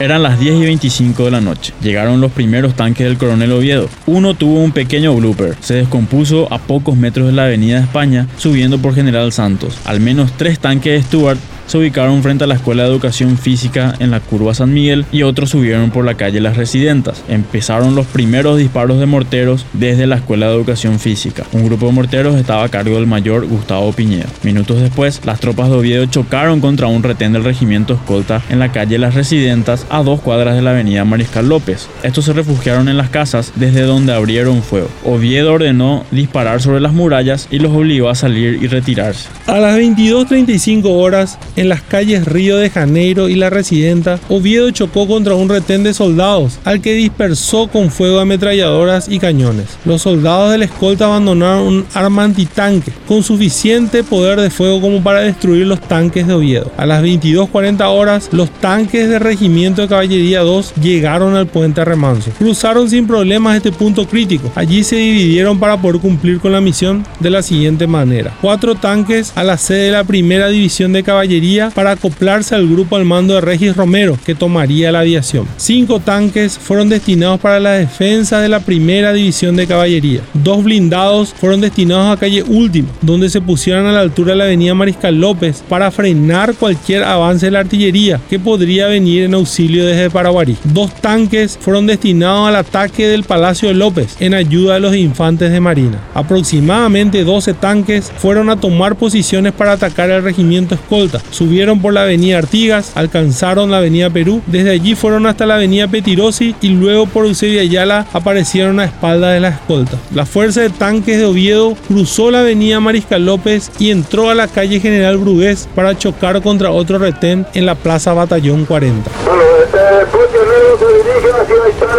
Eran 0.00 0.22
las 0.22 0.40
10 0.40 0.54
y 0.56 0.64
25 0.64 1.24
de 1.24 1.30
la 1.30 1.40
noche. 1.40 1.72
Llegaron 1.80 2.20
los 2.20 2.32
primeros 2.32 2.74
tanques 2.74 3.06
del 3.06 3.16
coronel 3.16 3.52
Oviedo. 3.52 3.88
Uno 4.06 4.34
tuvo 4.34 4.60
un 4.60 4.72
pequeño 4.72 5.14
blooper. 5.14 5.56
Se 5.60 5.74
descompuso 5.74 6.52
a 6.52 6.58
pocos 6.58 6.96
metros 6.96 7.28
de 7.28 7.32
la 7.32 7.44
avenida 7.44 7.78
España, 7.78 8.26
subiendo 8.36 8.78
por 8.78 8.94
General 8.94 9.32
Santos. 9.32 9.78
Al 9.84 10.00
menos 10.00 10.32
tres 10.36 10.58
tanques 10.58 10.92
de 10.92 11.02
Stuart 11.02 11.38
se 11.66 11.78
ubicaron 11.78 12.22
frente 12.22 12.44
a 12.44 12.46
la 12.46 12.54
Escuela 12.54 12.82
de 12.82 12.90
Educación 12.90 13.38
Física 13.38 13.94
en 13.98 14.10
la 14.10 14.20
curva 14.20 14.54
San 14.54 14.72
Miguel 14.72 15.04
y 15.12 15.22
otros 15.22 15.50
subieron 15.50 15.90
por 15.90 16.04
la 16.04 16.14
calle 16.14 16.40
Las 16.40 16.56
Residentas. 16.56 17.22
Empezaron 17.28 17.94
los 17.94 18.06
primeros 18.06 18.58
disparos 18.58 18.98
de 18.98 19.06
morteros 19.06 19.66
desde 19.72 20.06
la 20.06 20.16
Escuela 20.16 20.48
de 20.48 20.54
Educación 20.54 20.98
Física. 20.98 21.44
Un 21.52 21.64
grupo 21.64 21.86
de 21.86 21.92
morteros 21.92 22.36
estaba 22.36 22.64
a 22.64 22.68
cargo 22.68 22.96
del 22.96 23.06
mayor 23.06 23.46
Gustavo 23.46 23.92
Piñeda. 23.92 24.26
Minutos 24.42 24.80
después, 24.80 25.20
las 25.24 25.40
tropas 25.40 25.68
de 25.68 25.76
Oviedo 25.76 26.06
chocaron 26.06 26.60
contra 26.60 26.86
un 26.86 27.02
retén 27.02 27.32
del 27.32 27.44
regimiento 27.44 27.94
escolta 27.94 28.42
en 28.48 28.58
la 28.58 28.72
calle 28.72 28.98
Las 28.98 29.14
Residentas 29.14 29.86
a 29.90 30.02
dos 30.02 30.20
cuadras 30.20 30.54
de 30.56 30.62
la 30.62 30.70
avenida 30.70 31.04
Mariscal 31.04 31.48
López. 31.48 31.88
Estos 32.02 32.24
se 32.24 32.32
refugiaron 32.32 32.88
en 32.88 32.96
las 32.96 33.10
casas 33.10 33.52
desde 33.56 33.82
donde 33.82 34.12
abrieron 34.12 34.62
fuego. 34.62 34.88
Oviedo 35.04 35.52
ordenó 35.52 36.04
disparar 36.10 36.60
sobre 36.60 36.80
las 36.80 36.92
murallas 36.92 37.48
y 37.50 37.58
los 37.58 37.72
obligó 37.72 38.08
a 38.08 38.14
salir 38.14 38.62
y 38.62 38.66
retirarse. 38.66 39.28
A 39.46 39.58
las 39.58 39.78
22.35 39.78 40.82
horas, 40.86 41.38
en 41.56 41.68
las 41.68 41.82
calles 41.82 42.26
Río 42.26 42.56
de 42.56 42.70
Janeiro 42.70 43.28
y 43.28 43.34
La 43.34 43.50
Residenta, 43.50 44.18
Oviedo 44.28 44.70
chocó 44.70 45.06
contra 45.06 45.34
un 45.34 45.48
retén 45.48 45.84
de 45.84 45.94
soldados, 45.94 46.58
al 46.64 46.80
que 46.80 46.94
dispersó 46.94 47.68
con 47.68 47.90
fuego 47.90 48.20
ametralladoras 48.20 49.08
y 49.08 49.18
cañones. 49.18 49.78
Los 49.84 50.02
soldados 50.02 50.52
de 50.52 50.58
la 50.58 50.64
escolta 50.64 51.06
abandonaron 51.06 51.66
un 51.66 51.86
arma 51.94 52.24
antitanque 52.24 52.92
con 53.06 53.22
suficiente 53.22 54.02
poder 54.02 54.40
de 54.40 54.50
fuego 54.50 54.80
como 54.80 55.02
para 55.02 55.20
destruir 55.20 55.66
los 55.66 55.80
tanques 55.80 56.26
de 56.26 56.34
Oviedo. 56.34 56.72
A 56.76 56.86
las 56.86 57.02
22.40 57.02 57.82
horas, 57.86 58.28
los 58.32 58.50
tanques 58.50 59.08
del 59.08 59.20
Regimiento 59.20 59.82
de 59.82 59.88
Caballería 59.88 60.40
2 60.40 60.74
llegaron 60.82 61.36
al 61.36 61.46
puente 61.46 61.84
Remanso. 61.84 62.30
Cruzaron 62.38 62.88
sin 62.88 63.06
problemas 63.06 63.56
este 63.56 63.72
punto 63.72 64.06
crítico. 64.06 64.50
Allí 64.54 64.82
se 64.84 64.96
dividieron 64.96 65.58
para 65.58 65.76
poder 65.76 66.00
cumplir 66.00 66.40
con 66.40 66.52
la 66.52 66.60
misión 66.60 67.04
de 67.20 67.30
la 67.30 67.42
siguiente 67.42 67.86
manera. 67.86 68.36
Cuatro 68.40 68.74
tanques 68.74 69.32
a 69.34 69.44
la 69.44 69.58
sede 69.58 69.84
de 69.84 69.92
la 69.92 70.04
primera 70.04 70.48
división 70.48 70.92
de 70.92 71.02
caballería 71.02 71.43
para 71.74 71.90
acoplarse 71.90 72.54
al 72.54 72.66
grupo 72.66 72.96
al 72.96 73.04
mando 73.04 73.34
de 73.34 73.42
Regis 73.42 73.76
Romero, 73.76 74.16
que 74.24 74.34
tomaría 74.34 74.90
la 74.90 75.00
aviación. 75.00 75.46
Cinco 75.58 76.00
tanques 76.00 76.58
fueron 76.58 76.88
destinados 76.88 77.38
para 77.38 77.60
la 77.60 77.72
defensa 77.72 78.40
de 78.40 78.48
la 78.48 78.60
primera 78.60 79.12
división 79.12 79.54
de 79.54 79.66
caballería. 79.66 80.22
Dos 80.32 80.64
blindados 80.64 81.34
fueron 81.34 81.60
destinados 81.60 82.16
a 82.16 82.20
calle 82.20 82.42
Última, 82.42 82.88
donde 83.02 83.28
se 83.28 83.42
pusieron 83.42 83.84
a 83.86 83.92
la 83.92 84.00
altura 84.00 84.32
de 84.32 84.38
la 84.38 84.44
avenida 84.44 84.74
Mariscal 84.74 85.20
López 85.20 85.62
para 85.68 85.90
frenar 85.90 86.54
cualquier 86.54 87.04
avance 87.04 87.46
de 87.46 87.52
la 87.52 87.60
artillería 87.60 88.20
que 88.30 88.38
podría 88.38 88.86
venir 88.86 89.24
en 89.24 89.34
auxilio 89.34 89.84
desde 89.84 90.08
Paraguarí. 90.08 90.56
Dos 90.64 90.94
tanques 90.94 91.58
fueron 91.60 91.86
destinados 91.86 92.48
al 92.48 92.56
ataque 92.56 93.06
del 93.06 93.24
Palacio 93.24 93.68
de 93.68 93.74
López 93.74 94.16
en 94.18 94.32
ayuda 94.32 94.74
de 94.74 94.80
los 94.80 94.96
infantes 94.96 95.52
de 95.52 95.60
Marina. 95.60 96.00
Aproximadamente 96.14 97.22
12 97.22 97.52
tanques 97.54 98.10
fueron 98.16 98.48
a 98.48 98.56
tomar 98.56 98.96
posiciones 98.96 99.52
para 99.52 99.72
atacar 99.72 100.10
al 100.10 100.22
regimiento 100.22 100.74
escolta. 100.74 101.20
Subieron 101.34 101.82
por 101.82 101.92
la 101.92 102.02
avenida 102.02 102.38
Artigas, 102.38 102.92
alcanzaron 102.94 103.72
la 103.72 103.78
avenida 103.78 104.08
Perú, 104.08 104.40
desde 104.46 104.70
allí 104.70 104.94
fueron 104.94 105.26
hasta 105.26 105.46
la 105.46 105.56
avenida 105.56 105.88
Petirosi 105.88 106.54
y 106.60 106.68
luego 106.68 107.06
por 107.06 107.26
Eusebio 107.26 107.60
Ayala 107.60 108.06
aparecieron 108.12 108.78
a 108.78 108.84
espalda 108.84 109.30
de 109.32 109.40
la 109.40 109.48
escolta. 109.48 109.96
La 110.14 110.26
fuerza 110.26 110.60
de 110.60 110.70
tanques 110.70 111.18
de 111.18 111.24
Oviedo 111.24 111.74
cruzó 111.88 112.30
la 112.30 112.38
avenida 112.38 112.78
Mariscal 112.78 113.26
López 113.26 113.72
y 113.80 113.90
entró 113.90 114.30
a 114.30 114.36
la 114.36 114.46
calle 114.46 114.78
General 114.78 115.16
Brugués 115.18 115.68
para 115.74 115.98
chocar 115.98 116.40
contra 116.40 116.70
otro 116.70 116.98
retén 116.98 117.44
en 117.52 117.66
la 117.66 117.74
plaza 117.74 118.12
Batallón 118.12 118.64
40. 118.64 119.10
Bueno, 119.26 119.42
este 119.64 119.84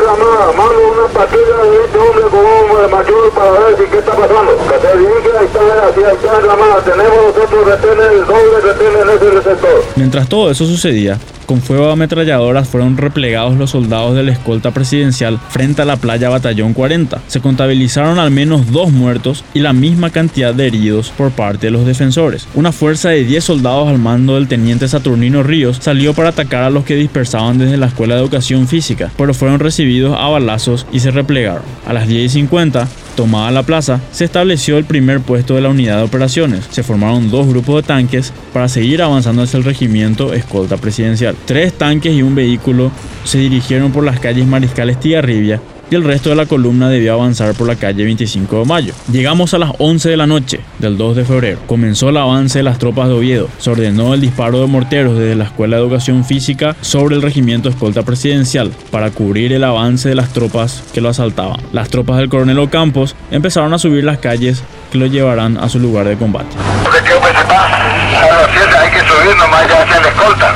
Ramada. 0.06 0.52
Mando 0.56 0.80
una 0.94 1.08
patrulla 1.08 1.58
de 1.64 1.86
este 1.86 1.98
hombre 1.98 2.24
con 2.30 2.40
un 2.40 2.92
mayor 2.92 3.32
para 3.32 3.52
ver 3.52 3.78
si 3.78 3.84
qué 3.90 3.98
está 3.98 4.12
pasando. 4.12 4.52
Que 4.58 4.80
se 4.80 4.98
dirige 4.98 5.30
a 5.36 5.40
Haitán, 5.40 5.90
hacia 5.90 6.08
Haitán 6.10 6.48
Ramada. 6.48 6.82
Tenemos 6.84 7.20
nosotros 7.28 7.66
retenes, 7.66 8.28
doble 8.28 8.60
retenes 8.62 9.02
en 9.02 9.10
ese 9.10 9.30
receptor. 9.32 9.84
Mientras 9.96 10.30
todo 10.30 10.52
eso 10.52 10.66
sucedía, 10.66 11.18
con 11.46 11.62
fuego 11.62 11.88
de 11.88 11.94
ametralladoras 11.94 12.68
fueron 12.68 12.98
replegados 12.98 13.56
los 13.58 13.72
soldados 13.72 14.16
de 14.16 14.24
la 14.24 14.32
escolta 14.32 14.72
presidencial 14.72 15.40
frente 15.50 15.82
a 15.82 15.86
la 15.86 15.98
playa 15.98 16.30
Batallón 16.30 16.74
40. 16.74 17.22
Se 17.28 17.42
contabilizaron 17.42 18.20
al 18.20 18.32
menos 18.32 18.72
dos 18.72 18.92
muertos 18.92 19.44
y 19.54 19.60
la 19.60 19.74
misma 19.74 20.10
cantidad 20.10 20.54
de 20.54 20.68
heridos 20.68 21.10
por 21.10 21.32
parte 21.32 21.68
de 21.68 21.72
los 21.72 21.86
defensores. 21.86 22.48
Una 22.54 22.72
fuerza 22.72 23.10
de 23.10 23.24
10 23.24 23.44
soldados 23.44 23.88
al 23.88 24.00
mando 24.00 24.36
del 24.36 24.48
teniente 24.48 24.88
Saturnino 24.88 25.44
Ríos 25.44 25.78
salió 25.82 26.14
para 26.14 26.30
atacar 26.30 26.64
a 26.64 26.70
los 26.70 26.84
que 26.84 26.96
dispersaban 26.96 27.58
desde 27.58 27.78
la 27.78 27.88
Escuela 27.88 28.16
de 28.16 28.22
Educación 28.22 28.68
Física, 28.68 29.12
pero 29.18 29.34
fueron 29.34 29.60
recibidos 29.60 30.18
a 30.20 30.28
balazos 30.28 30.86
y 30.92 31.00
se 31.00 31.12
replegaron. 31.12 31.64
A 31.86 31.94
las 31.94 32.08
10 32.08 32.26
y 32.26 32.30
50, 32.30 32.88
Tomada 33.16 33.50
la 33.52 33.64
plaza, 33.64 34.02
se 34.12 34.26
estableció 34.26 34.78
el 34.78 34.84
primer 34.84 35.22
puesto 35.22 35.56
de 35.56 35.62
la 35.62 35.70
unidad 35.70 35.98
de 35.98 36.04
operaciones. 36.04 36.68
Se 36.70 36.84
formaron 36.84 37.32
dos 37.32 37.48
grupos 37.48 37.78
de 37.78 37.88
tanques 37.88 38.34
para 38.52 38.68
seguir 38.68 39.02
avanzando 39.02 39.44
hacia 39.44 39.58
el 39.58 39.64
regimiento 39.64 40.34
escolta 40.34 40.78
presidencial. 40.78 41.36
Tres 41.46 41.74
tanques 41.74 42.14
y 42.14 42.22
un 42.22 42.36
vehículo 42.36 42.92
se 43.24 43.38
dirigieron 43.38 43.92
por 43.92 44.04
las 44.04 44.20
calles 44.20 44.46
Mariscal 44.46 44.90
Estigarribia 44.90 45.62
y 45.90 45.96
el 45.96 46.04
resto 46.04 46.30
de 46.30 46.36
la 46.36 46.46
columna 46.46 46.90
debió 46.90 47.14
avanzar 47.14 47.54
por 47.54 47.68
la 47.68 47.76
calle 47.76 48.04
25 48.04 48.60
de 48.60 48.66
mayo. 48.66 48.94
Llegamos 49.12 49.54
a 49.54 49.58
las 49.58 49.72
11 49.78 50.10
de 50.10 50.18
la 50.18 50.28
noche 50.28 50.62
del 50.80 50.98
2 50.98 51.16
de 51.16 51.26
febrero. 51.26 51.60
Comenzó 51.68 52.10
el 52.10 52.18
avance 52.18 52.60
de 52.60 52.64
las 52.64 52.80
tropas 52.80 53.08
de 53.08 53.14
Oviedo. 53.14 53.50
Se 53.58 53.70
ordenó 53.70 54.14
el 54.14 54.22
disparo 54.22 54.62
de 54.62 54.68
morteros 54.68 55.18
desde 55.18 55.36
la 55.36 55.46
Escuela 55.46 55.78
de 55.78 55.84
Educación 55.84 56.26
Física 56.26 56.76
sobre 56.82 57.16
el 57.16 57.22
regimiento 57.22 57.70
escolta 57.70 58.04
presidencial 58.04 58.72
para 58.92 59.12
cubrir 59.12 59.54
el 59.54 59.64
avance 59.64 60.10
de 60.10 60.16
las 60.16 60.30
tropas 60.30 60.84
que 60.94 61.02
lo 61.02 61.10
asaltaban. 61.10 61.60
Las 61.72 61.90
tropas 61.90 62.18
del 62.18 62.30
coronel 62.30 62.60
Ocampos 62.60 63.16
empezaron 63.32 63.74
a 63.74 63.80
subir 63.80 64.04
las 64.04 64.18
calles 64.20 64.64
que 64.92 64.98
lo 64.98 65.06
llevarán 65.06 65.58
a 65.58 65.70
su 65.70 65.80
lugar 65.80 66.08
de 66.08 66.18
combate. 66.18 66.56
¿De 66.56 67.04
qué 67.04 67.14
hombre 67.14 67.32
se 67.32 67.46
pasa? 67.46 67.76
A 67.76 68.42
las 68.42 68.50
7 68.52 68.78
hay 68.78 68.92
que 68.92 69.00
subir 69.00 69.38
nomás 69.38 69.68
ya 69.68 69.84
hacia 69.84 70.02
la 70.02 70.08
escolta. 70.08 70.56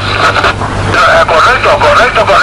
Correcto, 1.28 1.70
correcto, 1.80 2.26
correcto. 2.26 2.39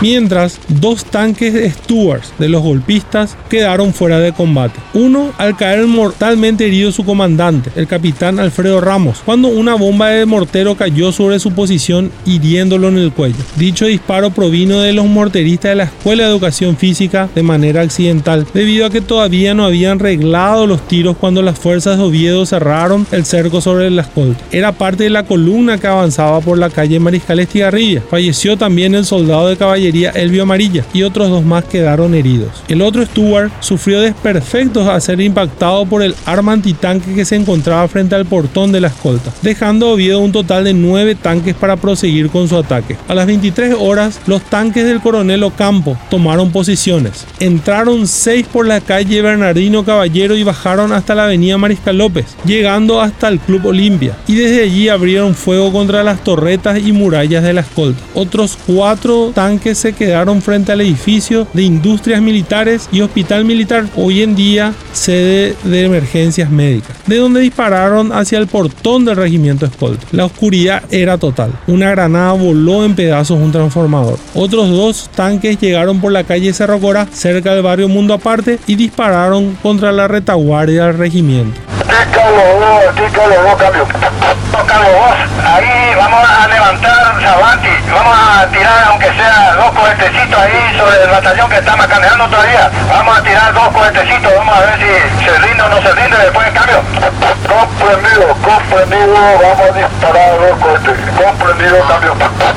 Mientras, 0.00 0.58
dos 0.68 1.04
tanques 1.04 1.74
Stuarts 1.74 2.32
de 2.38 2.48
los 2.48 2.62
golpistas 2.62 3.36
quedaron 3.50 3.92
fuera 3.92 4.18
de 4.18 4.32
combate. 4.32 4.80
Uno 4.94 5.32
al 5.36 5.58
caer 5.58 5.86
mortalmente 5.86 6.66
herido 6.66 6.90
su 6.90 7.04
comandante, 7.04 7.70
el 7.76 7.86
capitán 7.86 8.38
Alfredo 8.38 8.80
Ramos, 8.80 9.20
cuando 9.22 9.48
una 9.48 9.74
bomba 9.74 10.08
de 10.08 10.24
mortero 10.24 10.74
cayó 10.74 11.12
sobre 11.12 11.38
su 11.38 11.52
posición 11.52 12.10
hiriéndolo 12.24 12.88
en 12.88 12.96
el 12.96 13.12
cuello. 13.12 13.36
Dicho 13.56 13.84
disparo 13.84 14.30
provino 14.30 14.80
de 14.80 14.94
los 14.94 15.04
morteristas 15.04 15.72
de 15.72 15.76
la 15.76 15.84
Escuela 15.84 16.24
de 16.24 16.30
Educación 16.30 16.78
Física 16.78 17.28
de 17.34 17.42
manera 17.42 17.82
accidental, 17.82 18.46
debido 18.54 18.86
a 18.86 18.90
que 18.90 19.02
todavía 19.02 19.52
no 19.52 19.66
habían 19.66 19.98
reglado 19.98 20.66
los 20.66 20.88
tiros 20.88 21.18
cuando 21.18 21.42
las 21.42 21.58
fuerzas 21.58 21.98
de 21.98 22.04
Oviedo 22.04 22.46
cerraron 22.46 23.06
el 23.12 23.26
cerco 23.26 23.60
sobre 23.60 23.90
la 23.90 24.02
escolta. 24.02 24.42
Era 24.50 24.72
parte 24.72 25.04
de 25.04 25.10
la 25.10 25.24
columna 25.24 25.76
que 25.76 25.88
avanzaba 25.88 26.40
por 26.40 26.56
la 26.56 26.70
calle 26.70 26.98
Mariscal 26.98 27.40
Estigarribia. 27.40 28.02
Falleció 28.08 28.56
también 28.56 28.94
el 28.94 29.04
soldado 29.04 29.48
de 29.48 29.58
caballería 29.58 29.89
Elvio 29.96 30.42
Amarilla 30.42 30.84
y 30.92 31.02
otros 31.02 31.30
dos 31.30 31.44
más 31.44 31.64
quedaron 31.64 32.14
heridos. 32.14 32.62
El 32.68 32.82
otro 32.82 33.04
Stuart 33.04 33.52
sufrió 33.60 34.00
desperfectos 34.00 34.88
al 34.88 35.02
ser 35.02 35.20
impactado 35.20 35.86
por 35.86 36.02
el 36.02 36.14
arma 36.24 36.52
antitanque 36.52 37.14
que 37.14 37.24
se 37.24 37.36
encontraba 37.36 37.86
frente 37.88 38.14
al 38.14 38.26
portón 38.26 38.72
de 38.72 38.80
la 38.80 38.88
escolta, 38.88 39.32
dejando 39.42 39.90
a 39.90 40.18
un 40.18 40.32
total 40.32 40.64
de 40.64 40.72
nueve 40.72 41.14
tanques 41.14 41.54
para 41.54 41.76
proseguir 41.76 42.30
con 42.30 42.48
su 42.48 42.56
ataque. 42.56 42.96
A 43.08 43.14
las 43.14 43.26
23 43.26 43.76
horas, 43.78 44.20
los 44.26 44.42
tanques 44.42 44.84
del 44.84 45.00
coronel 45.00 45.42
Ocampo 45.42 45.98
tomaron 46.08 46.50
posiciones. 46.50 47.26
Entraron 47.38 48.06
seis 48.06 48.46
por 48.50 48.66
la 48.66 48.80
calle 48.80 49.22
Bernardino 49.22 49.84
Caballero 49.84 50.36
y 50.36 50.42
bajaron 50.42 50.92
hasta 50.92 51.14
la 51.14 51.24
avenida 51.24 51.58
Mariscal 51.58 51.98
López, 51.98 52.36
llegando 52.44 53.00
hasta 53.00 53.28
el 53.28 53.40
Club 53.40 53.66
Olimpia, 53.66 54.16
y 54.26 54.34
desde 54.34 54.64
allí 54.64 54.88
abrieron 54.88 55.34
fuego 55.34 55.72
contra 55.72 56.02
las 56.02 56.22
torretas 56.24 56.78
y 56.78 56.92
murallas 56.92 57.42
de 57.42 57.52
la 57.52 57.60
escolta. 57.62 58.00
Otros 58.14 58.58
cuatro 58.66 59.32
tanques 59.34 59.78
se 59.80 59.94
quedaron 59.94 60.42
frente 60.42 60.72
al 60.72 60.82
edificio 60.82 61.46
de 61.54 61.62
industrias 61.62 62.20
militares 62.20 62.86
y 62.92 63.00
hospital 63.00 63.46
militar, 63.46 63.86
hoy 63.96 64.22
en 64.22 64.36
día 64.36 64.74
sede 64.92 65.56
de 65.64 65.84
emergencias 65.86 66.50
médicas, 66.50 66.96
de 67.06 67.16
donde 67.16 67.40
dispararon 67.40 68.12
hacia 68.12 68.38
el 68.38 68.46
portón 68.46 69.06
del 69.06 69.16
regimiento 69.16 69.64
escolta. 69.64 70.06
La 70.12 70.26
oscuridad 70.26 70.82
era 70.90 71.16
total. 71.16 71.52
Una 71.66 71.90
granada 71.90 72.32
voló 72.32 72.84
en 72.84 72.94
pedazos 72.94 73.38
un 73.38 73.52
transformador. 73.52 74.18
Otros 74.34 74.68
dos 74.68 75.08
tanques 75.14 75.58
llegaron 75.58 75.98
por 75.98 76.12
la 76.12 76.24
calle 76.24 76.52
Cerro 76.52 76.78
Cora, 76.78 77.06
cerca 77.10 77.54
del 77.54 77.62
barrio 77.62 77.88
Mundo 77.88 78.12
Aparte, 78.12 78.58
y 78.66 78.74
dispararon 78.74 79.56
contra 79.62 79.92
la 79.92 80.08
retaguardia 80.08 80.86
del 80.86 80.98
regimiento. 80.98 81.58
Tícalo 81.80 83.40
tícalo 84.52 84.84
vos. 84.92 85.14
Ahí 85.44 85.94
vamos 85.96 86.20
a 86.28 86.59
levantar 86.70 87.20
Sabanti. 87.20 87.68
Vamos 87.90 88.16
a 88.16 88.46
tirar, 88.50 88.84
aunque 88.88 89.06
sea 89.06 89.56
dos 89.56 89.70
cohetecitos 89.72 90.38
ahí 90.38 90.78
sobre 90.78 91.02
el 91.02 91.10
batallón 91.10 91.50
que 91.50 91.56
está 91.56 91.76
macaneando 91.76 92.26
todavía. 92.26 92.70
Vamos 92.88 93.18
a 93.18 93.22
tirar 93.22 93.54
dos 93.54 93.68
cohetecitos. 93.68 94.32
Vamos 94.36 94.56
a 94.56 94.60
ver 94.60 94.74
si 94.78 95.24
se 95.24 95.38
rinde 95.38 95.62
o 95.62 95.68
no 95.68 95.82
se 95.82 95.92
rinde 95.92 96.16
después 96.18 96.46
del 96.46 96.54
cambio. 96.54 96.82
Comprendido, 97.50 98.26
comprendido. 98.42 99.14
Vamos 99.42 99.60
a 99.60 99.78
disparar 99.78 100.38
dos 100.38 100.58
cohetes. 100.58 100.96
Comprendido, 101.16 101.88
cambio. 101.88 102.14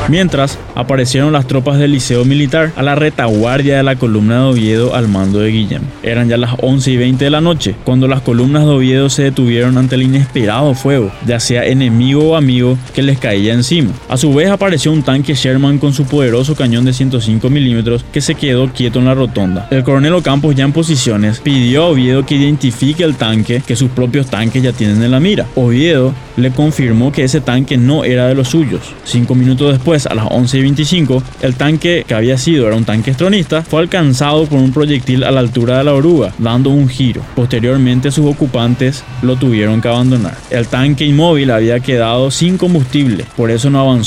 Mientras, 0.08 0.60
aparecieron 0.76 1.34
las 1.34 1.48
tropas 1.48 1.78
del 1.78 1.92
Liceo 1.92 2.26
Militar 2.26 2.72
a 2.76 2.84
la 2.84 2.96
retaguardia 2.96 3.78
de 3.78 3.84
la 3.84 3.96
columna 3.96 4.36
de 4.36 4.52
Oviedo 4.52 4.96
al 4.96 5.08
mando 5.08 5.40
de 5.40 5.50
Guillem. 5.50 5.82
Eran 6.04 6.30
ya 6.30 6.38
las 6.38 6.52
11 6.62 6.92
y 6.92 6.98
20 6.98 7.26
de 7.26 7.32
la 7.32 7.42
noche, 7.42 7.76
cuando 7.84 8.08
las 8.08 8.22
columnas 8.22 8.66
de 8.66 8.72
Oviedo 8.72 9.10
se 9.10 9.24
detuvieron 9.24 9.78
ante 9.78 9.96
el 9.96 10.04
inesperado 10.04 10.74
fuego, 10.74 11.12
ya 11.26 11.40
sea 11.40 11.66
enemigo 11.66 12.32
o 12.32 12.36
amigo 12.36 12.78
que 12.94 13.02
les 13.02 13.18
caía 13.18 13.54
encima. 13.54 13.92
A 14.14 14.18
su 14.18 14.32
vez 14.32 14.52
apareció 14.52 14.92
un 14.92 15.02
tanque 15.02 15.34
Sherman 15.34 15.80
con 15.80 15.92
su 15.92 16.06
poderoso 16.06 16.54
cañón 16.54 16.86
de 16.86 16.94
105 16.94 17.50
milímetros 17.50 18.06
que 18.14 18.22
se 18.22 18.36
quedó 18.36 18.72
quieto 18.72 19.00
en 19.00 19.06
la 19.06 19.16
rotonda. 19.16 19.68
El 19.72 19.84
coronel 19.84 20.14
Ocampos 20.14 20.54
ya 20.54 20.66
en 20.66 20.72
posiciones 20.72 21.40
pidió 21.40 21.82
a 21.82 21.88
Oviedo 21.88 22.24
que 22.24 22.36
identifique 22.36 23.04
el 23.04 23.16
tanque 23.16 23.64
que 23.66 23.76
sus 23.76 23.90
propios 23.90 24.28
tanques 24.28 24.62
ya 24.62 24.72
tienen 24.72 25.02
en 25.02 25.10
la 25.10 25.20
mira. 25.20 25.48
Oviedo 25.56 26.14
le 26.38 26.52
confirmó 26.52 27.12
que 27.12 27.24
ese 27.24 27.42
tanque 27.42 27.76
no 27.76 28.04
era 28.04 28.28
de 28.28 28.36
los 28.36 28.50
suyos. 28.50 28.82
Cinco 29.04 29.34
minutos 29.34 29.72
después, 29.72 30.06
a 30.06 30.14
las 30.14 30.28
11 30.30 30.60
y 30.60 30.62
25, 30.62 31.24
el 31.42 31.56
tanque 31.56 32.06
que 32.08 32.14
había 32.14 32.38
sido 32.38 32.68
era 32.68 32.76
un 32.76 32.86
tanque 32.86 33.10
estronista, 33.10 33.64
fue 33.64 33.82
alcanzado 33.82 34.46
por 34.46 34.60
un 34.60 34.72
proyectil 34.74 35.24
a 35.24 35.32
la 35.32 35.40
altura 35.40 35.80
de 35.80 35.86
la 35.86 35.94
oruga, 35.94 36.34
dando 36.38 36.70
un 36.70 36.88
giro. 36.88 37.22
Posteriormente 37.36 38.12
sus 38.12 38.28
ocupantes 38.28 39.04
lo 39.24 39.38
tuvieron 39.38 39.82
que 39.82 39.88
abandonar. 39.88 40.38
El 40.52 40.68
tanque 40.68 41.04
inmóvil 41.04 41.50
había 41.50 41.80
quedado 41.80 42.30
sin 42.30 42.60
combustible, 42.60 43.26
por 43.36 43.50
eso 43.50 43.72
no 43.72 43.80
avanzó 43.80 44.03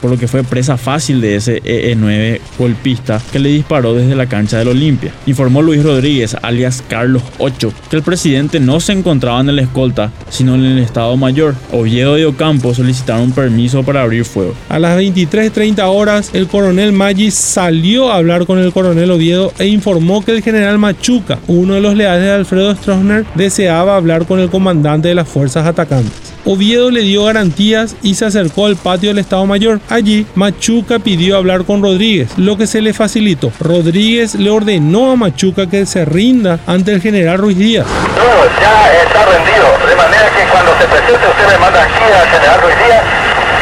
por 0.00 0.10
lo 0.10 0.18
que 0.18 0.28
fue 0.28 0.44
presa 0.44 0.76
fácil 0.76 1.20
de 1.20 1.36
ese 1.36 1.62
EE9 1.62 2.40
golpista 2.58 3.20
que 3.32 3.38
le 3.38 3.50
disparó 3.50 3.94
desde 3.94 4.14
la 4.14 4.26
cancha 4.26 4.58
del 4.58 4.68
Olimpia. 4.68 5.12
Informó 5.26 5.62
Luis 5.62 5.82
Rodríguez, 5.82 6.36
alias 6.42 6.82
Carlos 6.88 7.22
8, 7.38 7.72
que 7.90 7.96
el 7.96 8.02
presidente 8.02 8.60
no 8.60 8.80
se 8.80 8.92
encontraba 8.92 9.40
en 9.40 9.48
el 9.48 9.58
escolta 9.58 10.12
sino 10.28 10.54
en 10.54 10.64
el 10.64 10.78
Estado 10.78 11.16
Mayor. 11.16 11.54
Oviedo 11.72 12.18
y 12.18 12.24
Ocampo 12.24 12.74
solicitaron 12.74 13.32
permiso 13.32 13.82
para 13.82 14.02
abrir 14.02 14.24
fuego. 14.24 14.54
A 14.68 14.78
las 14.78 14.98
23.30 14.98 15.82
horas, 15.84 16.30
el 16.32 16.46
coronel 16.46 16.92
Maggi 16.92 17.30
salió 17.30 18.10
a 18.10 18.16
hablar 18.16 18.46
con 18.46 18.58
el 18.58 18.72
coronel 18.72 19.10
Oviedo 19.10 19.52
e 19.58 19.66
informó 19.66 20.24
que 20.24 20.32
el 20.32 20.42
general 20.42 20.78
Machuca, 20.78 21.38
uno 21.46 21.74
de 21.74 21.80
los 21.80 21.94
leales 21.94 22.24
de 22.24 22.32
Alfredo 22.32 22.74
Stroessner, 22.74 23.26
deseaba 23.34 23.96
hablar 23.96 24.26
con 24.26 24.40
el 24.40 24.50
comandante 24.50 25.08
de 25.08 25.14
las 25.14 25.28
fuerzas 25.28 25.66
atacantes. 25.66 26.29
Oviedo 26.52 26.90
le 26.90 27.02
dio 27.02 27.26
garantías 27.26 27.94
y 28.02 28.16
se 28.16 28.24
acercó 28.24 28.66
al 28.66 28.74
patio 28.74 29.10
del 29.10 29.18
Estado 29.18 29.46
Mayor. 29.46 29.78
Allí, 29.88 30.26
Machuca 30.34 30.98
pidió 30.98 31.36
hablar 31.36 31.64
con 31.64 31.80
Rodríguez, 31.80 32.36
lo 32.38 32.56
que 32.56 32.66
se 32.66 32.82
le 32.82 32.92
facilitó. 32.92 33.52
Rodríguez 33.60 34.34
le 34.34 34.50
ordenó 34.50 35.12
a 35.12 35.14
Machuca 35.14 35.70
que 35.70 35.86
se 35.86 36.04
rinda 36.04 36.58
ante 36.66 36.90
el 36.90 37.00
general 37.00 37.38
Ruiz 37.38 37.56
Díaz. 37.56 37.86
No, 37.86 38.26
ya 38.60 38.92
está 39.00 39.26
rendido, 39.26 39.78
de 39.88 39.94
manera 39.94 40.26
que 40.34 40.42
cuando 40.50 40.72
se 40.74 40.86
presente 40.90 41.22
usted 41.22 41.46
me 41.54 41.58
manda 41.58 41.84
aquí 41.84 42.02
al 42.02 42.28
general 42.28 42.60
Ruiz 42.62 42.76
Díaz, 42.82 43.02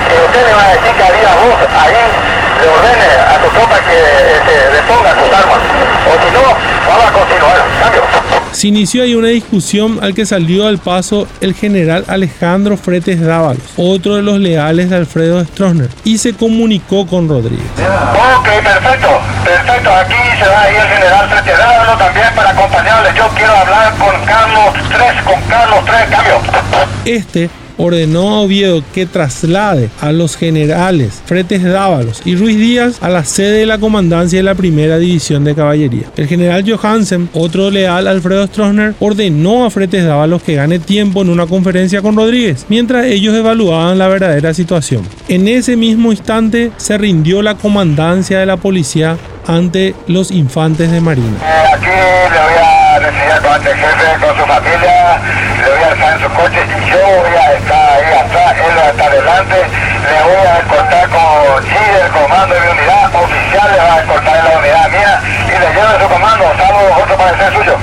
que 0.09 0.17
usted 0.25 0.47
le 0.49 0.55
va 0.55 0.65
a 0.65 0.69
decir 0.73 0.93
que 0.97 1.03
había 1.03 1.33
voz 1.45 1.61
ahí, 1.69 2.09
le 2.57 2.69
ordene 2.73 3.09
a 3.21 3.37
tu 3.37 3.49
tropa 3.53 3.77
que 3.85 4.01
se 4.01 4.33
este, 4.33 4.77
deponga 4.81 5.13
sus 5.13 5.29
armas, 5.29 5.61
o 6.09 6.13
si 6.25 6.33
no, 6.33 6.57
vamos 6.89 7.05
a 7.05 7.13
continuar. 7.13 7.57
Cambio. 7.85 8.28
Se 8.53 8.69
inició 8.69 9.03
ahí 9.03 9.15
una 9.15 9.29
discusión 9.29 9.99
al 10.03 10.15
que 10.15 10.27
salió 10.27 10.67
al 10.67 10.79
paso 10.79 11.29
el 11.41 11.55
general 11.55 12.05
Alejandro 12.09 12.77
Fretes 12.77 13.21
Dávalos, 13.21 13.63
otro 13.77 14.17
de 14.17 14.23
los 14.23 14.39
leales 14.41 14.91
de 14.91 14.97
Alfredo 14.97 15.45
Stroessner, 15.45 15.91
y 16.05 16.19
se 16.19 16.33
comunicó 16.33 17.07
con 17.07 17.29
Rodríguez. 17.29 17.67
Ok, 17.77 18.49
perfecto, 18.63 19.21
perfecto. 19.45 19.91
Aquí 19.95 20.15
se 20.39 20.49
va 20.49 20.63
a 20.63 20.71
ir 20.71 20.77
el 20.77 20.89
general 20.89 21.29
Fretes 21.29 21.59
Dávalos 21.59 21.99
también 21.99 22.27
para 22.35 22.51
acompañarle. 22.51 23.11
Yo 23.17 23.29
quiero 23.37 23.53
hablar 23.57 23.95
con 23.97 24.25
Carlos 24.25 24.75
3, 24.89 25.23
con 25.25 25.41
Carlos 25.43 25.85
3, 25.85 25.97
cambio. 26.11 26.41
Este 27.05 27.51
ordenó 27.79 28.35
a 28.35 28.41
Oviedo 28.43 28.83
que 28.93 29.07
traslade 29.07 29.89
a 30.01 30.13
los 30.13 30.37
generales 30.37 31.23
Fretes 31.25 31.63
Dávalos 31.63 32.21
y 32.25 32.37
Ruiz 32.37 32.59
Díaz 32.59 32.99
a 33.01 33.09
la 33.09 33.25
sede 33.25 33.61
de 33.61 33.67
la 33.67 33.79
comandancia 33.79 34.39
de 34.39 34.43
la 34.43 34.55
primera 34.55 34.99
división 34.99 35.45
de 35.45 35.55
caballería. 35.55 36.11
El 36.17 36.27
general 36.27 36.65
Johansen, 36.71 37.31
otro 37.33 37.71
leal 37.71 38.07
Alfredo 38.07 38.47
Stroessner, 38.47 38.95
ordenó 39.01 39.65
a 39.65 39.71
Fretes 39.71 40.05
Dávalos 40.05 40.43
que 40.43 40.57
gane 40.57 40.79
tiempo 40.79 41.23
en 41.23 41.31
una 41.31 41.47
conferencia 41.47 42.03
con 42.03 42.17
Rodríguez, 42.17 42.67
mientras 42.69 43.07
ellos 43.07 43.35
evaluaban 43.35 43.99
la 43.99 44.09
verdadera 44.09 44.53
situación. 44.53 45.03
En 45.29 45.49
ese 45.49 45.77
mismo 45.77 46.11
instante 46.11 46.73
se 46.77 46.99
rindió 46.99 47.43
la 47.43 47.55
comandancia 47.55 48.39
de 48.39 48.47
la 48.47 48.57
policía 48.57 49.17
ante 49.47 49.95
los 50.07 50.31
infantes 50.31 50.91
de 50.91 51.01
Marina. 51.01 51.39
Aquí 51.75 51.87
le 51.87 52.39
voy 52.43 52.59
a 52.61 52.99
recibir 52.99 53.43
con 53.43 53.67
el 53.67 53.75
jefe, 53.75 54.21
con 54.21 54.37
su 54.37 54.45
familia, 54.45 55.21
le 55.89 55.95
voy 55.95 56.01
a 56.01 56.05
estar 56.05 56.13
en 56.15 56.21
su 56.21 56.29
coche 56.37 56.61
y 56.67 56.91
yo 56.91 56.99
de 64.33 64.49
la 64.49 64.59
unidad 64.59 64.91
mía 64.91 65.21
y 65.47 65.51
le 65.51 65.69
llevo 65.75 66.03
su 66.03 66.09
comando, 66.09 66.45
salvo 66.57 67.03
otro 67.03 67.17
parecer 67.17 67.53
suyo. 67.55 67.77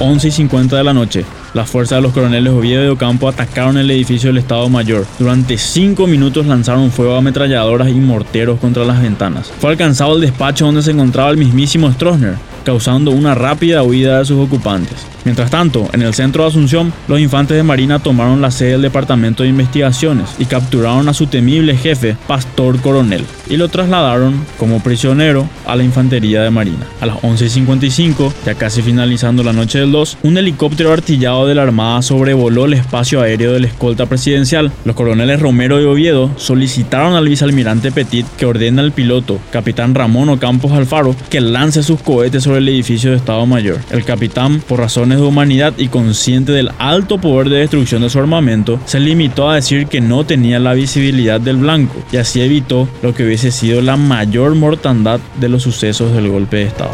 11 0.00 0.28
y 0.28 0.30
50 0.30 0.76
de 0.76 0.84
la 0.84 0.92
noche. 0.92 1.24
Las 1.54 1.68
fuerzas 1.70 1.98
de 1.98 2.02
los 2.02 2.12
coroneles 2.12 2.52
Oviedo 2.52 2.84
y 2.84 2.88
Ocampo 2.88 3.28
atacaron 3.28 3.76
el 3.76 3.90
edificio 3.90 4.30
del 4.30 4.38
Estado 4.38 4.68
Mayor. 4.70 5.06
Durante 5.18 5.58
cinco 5.58 6.06
minutos 6.06 6.46
lanzaron 6.46 6.90
fuego 6.90 7.14
a 7.14 7.18
ametralladoras 7.18 7.88
y 7.88 7.94
morteros 7.94 8.58
contra 8.58 8.84
las 8.84 9.02
ventanas. 9.02 9.52
Fue 9.60 9.70
alcanzado 9.70 10.14
el 10.14 10.22
despacho 10.22 10.64
donde 10.64 10.82
se 10.82 10.92
encontraba 10.92 11.30
el 11.30 11.36
mismísimo 11.36 11.92
Stroessner, 11.92 12.36
causando 12.64 13.10
una 13.10 13.34
rápida 13.34 13.82
huida 13.82 14.18
de 14.18 14.24
sus 14.24 14.38
ocupantes. 14.38 15.06
Mientras 15.24 15.50
tanto, 15.50 15.88
en 15.92 16.02
el 16.02 16.14
centro 16.14 16.42
de 16.42 16.48
Asunción, 16.48 16.92
los 17.06 17.20
infantes 17.20 17.56
de 17.56 17.62
Marina 17.62 18.00
tomaron 18.00 18.40
la 18.40 18.50
sede 18.50 18.72
del 18.72 18.82
Departamento 18.82 19.42
de 19.42 19.50
Investigaciones 19.50 20.30
y 20.38 20.46
capturaron 20.46 21.08
a 21.08 21.14
su 21.14 21.28
temible 21.28 21.76
jefe, 21.76 22.16
Pastor 22.26 22.80
Coronel, 22.80 23.24
y 23.48 23.56
lo 23.56 23.68
trasladaron 23.68 24.44
como 24.58 24.82
prisionero 24.82 25.48
a 25.64 25.76
la 25.76 25.84
Infantería 25.84 26.42
de 26.42 26.50
Marina. 26.50 26.86
A 27.00 27.06
las 27.06 27.18
11.55, 27.18 28.32
ya 28.44 28.54
casi 28.54 28.82
finalizando 28.82 29.44
la 29.44 29.52
noche 29.52 29.78
del 29.78 29.92
2, 29.92 30.18
un 30.24 30.38
helicóptero 30.38 30.92
artillado 30.92 31.46
de 31.46 31.54
la 31.54 31.62
Armada 31.62 32.02
sobrevoló 32.02 32.64
el 32.64 32.74
espacio 32.74 33.20
aéreo 33.20 33.52
de 33.52 33.60
la 33.60 33.68
escolta 33.68 34.06
presidencial. 34.06 34.72
Los 34.84 34.96
coroneles 34.96 35.40
Romero 35.40 35.80
y 35.80 35.84
Oviedo 35.84 36.30
solicitaron 36.36 37.14
al 37.14 37.28
vicealmirante 37.28 37.92
Petit 37.92 38.26
que 38.36 38.46
ordene 38.46 38.80
al 38.80 38.92
piloto, 38.92 39.38
capitán 39.52 39.94
Ramón 39.94 40.28
Ocampos 40.30 40.72
Alfaro, 40.72 41.14
que 41.30 41.40
lance 41.40 41.82
sus 41.82 42.00
cohetes 42.00 42.42
sobre 42.42 42.51
el 42.56 42.68
edificio 42.68 43.10
de 43.10 43.16
Estado 43.16 43.44
Mayor. 43.46 43.78
El 43.90 44.04
capitán, 44.04 44.60
por 44.60 44.80
razones 44.80 45.18
de 45.18 45.24
humanidad 45.24 45.74
y 45.76 45.88
consciente 45.88 46.52
del 46.52 46.70
alto 46.78 47.18
poder 47.18 47.48
de 47.48 47.58
destrucción 47.58 48.02
de 48.02 48.10
su 48.10 48.18
armamento, 48.18 48.80
se 48.84 49.00
limitó 49.00 49.48
a 49.50 49.56
decir 49.56 49.86
que 49.86 50.00
no 50.00 50.24
tenía 50.24 50.58
la 50.58 50.74
visibilidad 50.74 51.40
del 51.40 51.56
blanco 51.56 51.96
y 52.10 52.16
así 52.16 52.40
evitó 52.40 52.88
lo 53.02 53.14
que 53.14 53.24
hubiese 53.24 53.50
sido 53.50 53.80
la 53.80 53.96
mayor 53.96 54.54
mortandad 54.54 55.20
de 55.40 55.48
los 55.48 55.62
sucesos 55.62 56.12
del 56.12 56.28
golpe 56.28 56.58
de 56.58 56.62
Estado. 56.64 56.92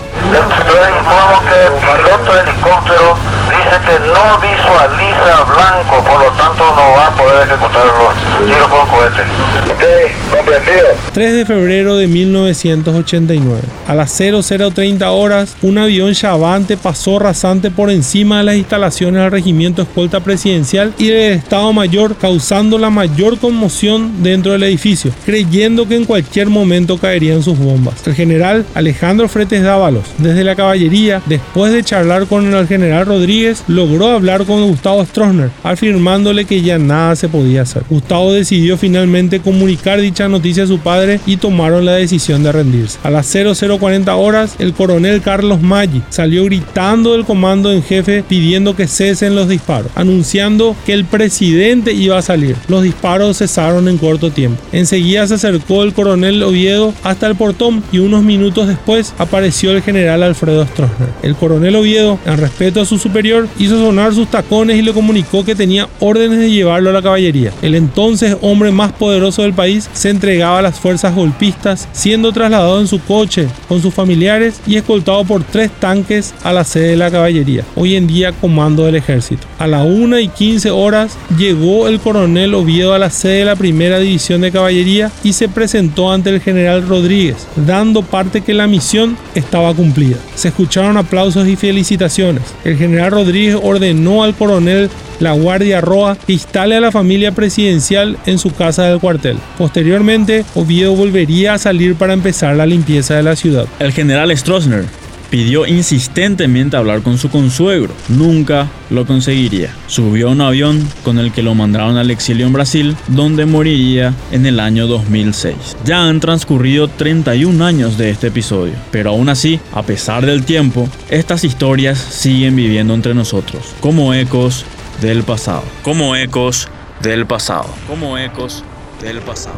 Que 3.76 3.98
no 4.00 4.40
visualiza 4.40 5.44
blanco, 5.44 6.04
por 6.04 6.20
lo 6.20 6.30
tanto 6.32 6.64
no 6.64 6.92
va 6.96 7.06
a 7.06 7.16
poder 7.16 7.48
ejecutar 7.48 7.84
los 7.86 8.46
tiros 8.46 8.68
con 8.68 8.88
cohetes. 8.88 9.26
Ok, 9.70 10.36
comprendido. 10.36 10.86
3 11.12 11.32
de 11.34 11.46
febrero 11.46 11.96
de 11.96 12.06
1989. 12.06 13.60
A 13.86 13.94
las 13.94 14.10
0030 14.16 15.10
horas, 15.10 15.56
un 15.62 15.78
avión 15.78 16.14
chavante 16.14 16.76
pasó 16.76 17.18
rasante 17.18 17.70
por 17.70 17.90
encima 17.90 18.38
de 18.38 18.44
las 18.44 18.56
instalaciones 18.56 19.22
del 19.22 19.30
regimiento 19.30 19.82
escolta 19.82 20.20
presidencial 20.20 20.94
y 20.98 21.08
del 21.08 21.32
Estado 21.32 21.72
Mayor, 21.72 22.16
causando 22.16 22.78
la 22.78 22.90
mayor 22.90 23.38
conmoción 23.38 24.22
dentro 24.22 24.52
del 24.52 24.64
edificio, 24.64 25.12
creyendo 25.24 25.86
que 25.86 25.96
en 25.96 26.04
cualquier 26.04 26.48
momento 26.48 26.98
caerían 26.98 27.42
sus 27.42 27.58
bombas. 27.58 28.06
El 28.06 28.14
general 28.14 28.64
Alejandro 28.74 29.28
Fretes 29.28 29.62
Dávalos, 29.62 30.04
desde 30.18 30.44
la 30.44 30.56
caballería, 30.56 31.20
después 31.26 31.72
de 31.72 31.82
charlar 31.82 32.26
con 32.26 32.54
el 32.54 32.66
general 32.66 33.06
Rodríguez, 33.06 33.57
logró 33.66 34.08
hablar 34.08 34.44
con 34.44 34.66
Gustavo 34.66 35.04
Stroessner, 35.04 35.50
afirmándole 35.62 36.44
que 36.44 36.62
ya 36.62 36.78
nada 36.78 37.16
se 37.16 37.28
podía 37.28 37.62
hacer. 37.62 37.82
Gustavo 37.88 38.32
decidió 38.32 38.76
finalmente 38.76 39.40
comunicar 39.40 40.00
dicha 40.00 40.28
noticia 40.28 40.64
a 40.64 40.66
su 40.66 40.78
padre 40.78 41.20
y 41.26 41.36
tomaron 41.36 41.84
la 41.84 41.92
decisión 41.92 42.42
de 42.42 42.52
rendirse. 42.52 42.98
A 43.02 43.10
las 43.10 43.26
0040 43.32 44.14
horas, 44.16 44.56
el 44.58 44.72
coronel 44.72 45.22
Carlos 45.22 45.60
Maggi 45.60 46.02
salió 46.10 46.44
gritando 46.44 47.12
del 47.12 47.24
comando 47.24 47.72
en 47.72 47.82
jefe 47.82 48.22
pidiendo 48.26 48.76
que 48.76 48.86
cesen 48.86 49.34
los 49.34 49.48
disparos, 49.48 49.90
anunciando 49.94 50.76
que 50.86 50.92
el 50.92 51.04
presidente 51.04 51.92
iba 51.92 52.18
a 52.18 52.22
salir. 52.22 52.56
Los 52.68 52.82
disparos 52.82 53.38
cesaron 53.38 53.88
en 53.88 53.98
corto 53.98 54.30
tiempo. 54.30 54.62
Enseguida 54.72 55.26
se 55.26 55.34
acercó 55.34 55.82
el 55.82 55.94
coronel 55.94 56.42
Oviedo 56.42 56.94
hasta 57.02 57.26
el 57.26 57.34
portón 57.34 57.82
y 57.92 57.98
unos 57.98 58.22
minutos 58.22 58.68
después 58.68 59.14
apareció 59.18 59.72
el 59.72 59.82
general 59.82 60.22
Alfredo 60.22 60.66
Stroessner. 60.66 61.08
El 61.22 61.34
coronel 61.34 61.76
Oviedo, 61.76 62.18
en 62.26 62.38
respeto 62.38 62.80
a 62.80 62.84
su 62.84 62.98
superior, 62.98 63.47
hizo 63.58 63.78
sonar 63.78 64.14
sus 64.14 64.28
tacones 64.28 64.78
y 64.78 64.82
le 64.82 64.92
comunicó 64.92 65.44
que 65.44 65.54
tenía 65.54 65.88
órdenes 66.00 66.38
de 66.38 66.50
llevarlo 66.50 66.90
a 66.90 66.92
la 66.92 67.02
caballería. 67.02 67.52
El 67.62 67.74
entonces 67.74 68.36
hombre 68.40 68.70
más 68.70 68.92
poderoso 68.92 69.42
del 69.42 69.52
país 69.52 69.88
se 69.92 70.10
entregaba 70.10 70.58
a 70.58 70.62
las 70.62 70.78
fuerzas 70.78 71.14
golpistas, 71.14 71.88
siendo 71.92 72.32
trasladado 72.32 72.80
en 72.80 72.86
su 72.86 73.00
coche 73.00 73.48
con 73.68 73.82
sus 73.82 73.94
familiares 73.94 74.60
y 74.66 74.76
escoltado 74.76 75.24
por 75.24 75.42
tres 75.44 75.70
tanques 75.78 76.34
a 76.42 76.52
la 76.52 76.64
sede 76.64 76.88
de 76.88 76.96
la 76.96 77.10
caballería, 77.10 77.64
hoy 77.74 77.96
en 77.96 78.06
día 78.06 78.32
comando 78.32 78.84
del 78.84 78.96
ejército. 78.96 79.46
A 79.58 79.66
las 79.66 79.86
1 79.86 80.18
y 80.20 80.28
15 80.28 80.70
horas 80.70 81.16
llegó 81.36 81.88
el 81.88 82.00
coronel 82.00 82.54
Oviedo 82.54 82.94
a 82.94 82.98
la 82.98 83.10
sede 83.10 83.38
de 83.38 83.44
la 83.44 83.56
primera 83.56 83.98
división 83.98 84.40
de 84.40 84.52
caballería 84.52 85.10
y 85.24 85.32
se 85.32 85.48
presentó 85.48 86.12
ante 86.12 86.30
el 86.30 86.40
general 86.40 86.86
Rodríguez, 86.86 87.46
dando 87.56 88.02
parte 88.02 88.40
que 88.40 88.54
la 88.54 88.66
misión 88.66 89.16
estaba 89.34 89.74
cumplida. 89.74 90.16
Se 90.34 90.48
escucharon 90.48 90.96
aplausos 90.96 91.46
y 91.48 91.56
felicitaciones. 91.56 92.42
El 92.64 92.76
general 92.76 93.10
Rodríguez 93.12 93.37
ordenó 93.62 94.24
al 94.24 94.34
coronel 94.34 94.90
la 95.20 95.32
Guardia 95.32 95.80
Roja 95.80 96.16
que 96.26 96.32
instale 96.32 96.76
a 96.76 96.80
la 96.80 96.92
familia 96.92 97.32
presidencial 97.32 98.16
en 98.26 98.38
su 98.38 98.54
casa 98.54 98.84
del 98.84 99.00
cuartel. 99.00 99.36
Posteriormente, 99.56 100.44
Oviedo 100.54 100.94
volvería 100.94 101.54
a 101.54 101.58
salir 101.58 101.94
para 101.94 102.12
empezar 102.12 102.56
la 102.56 102.66
limpieza 102.66 103.14
de 103.14 103.22
la 103.22 103.36
ciudad. 103.36 103.66
El 103.78 103.92
general 103.92 104.36
Stroessner 104.36 104.84
pidió 105.30 105.66
insistentemente 105.66 106.76
hablar 106.76 107.02
con 107.02 107.18
su 107.18 107.30
consuegro. 107.30 107.92
Nunca 108.08 108.68
lo 108.90 109.06
conseguiría. 109.06 109.74
Subió 109.86 110.28
a 110.28 110.32
un 110.32 110.40
avión 110.40 110.86
con 111.04 111.18
el 111.18 111.32
que 111.32 111.42
lo 111.42 111.54
mandaron 111.54 111.96
al 111.96 112.10
exilio 112.10 112.46
en 112.46 112.52
Brasil, 112.52 112.96
donde 113.08 113.46
moriría 113.46 114.14
en 114.30 114.46
el 114.46 114.60
año 114.60 114.86
2006. 114.86 115.76
Ya 115.84 116.08
han 116.08 116.20
transcurrido 116.20 116.88
31 116.88 117.64
años 117.64 117.98
de 117.98 118.10
este 118.10 118.28
episodio, 118.28 118.74
pero 118.90 119.10
aún 119.10 119.28
así, 119.28 119.60
a 119.72 119.82
pesar 119.82 120.24
del 120.24 120.44
tiempo, 120.44 120.88
estas 121.10 121.44
historias 121.44 121.98
siguen 121.98 122.56
viviendo 122.56 122.94
entre 122.94 123.14
nosotros, 123.14 123.74
como 123.80 124.14
ecos 124.14 124.64
del 125.00 125.22
pasado. 125.22 125.62
Como 125.82 126.16
ecos 126.16 126.68
del 127.02 127.26
pasado. 127.26 127.68
Como 127.86 128.18
ecos 128.18 128.64
del 129.00 129.20
pasado. 129.20 129.56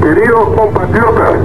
Queridos 0.00 0.48
compatriotas, 0.56 1.40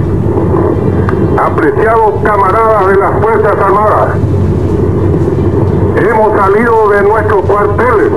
apreciados 1.38 2.14
camaradas 2.22 2.86
de 2.86 2.96
las 2.96 3.12
Fuerzas 3.20 3.56
Armadas, 3.58 4.16
hemos 5.96 6.38
salido 6.38 6.88
de 6.90 7.02
nuestros 7.02 7.44
cuarteles 7.46 8.12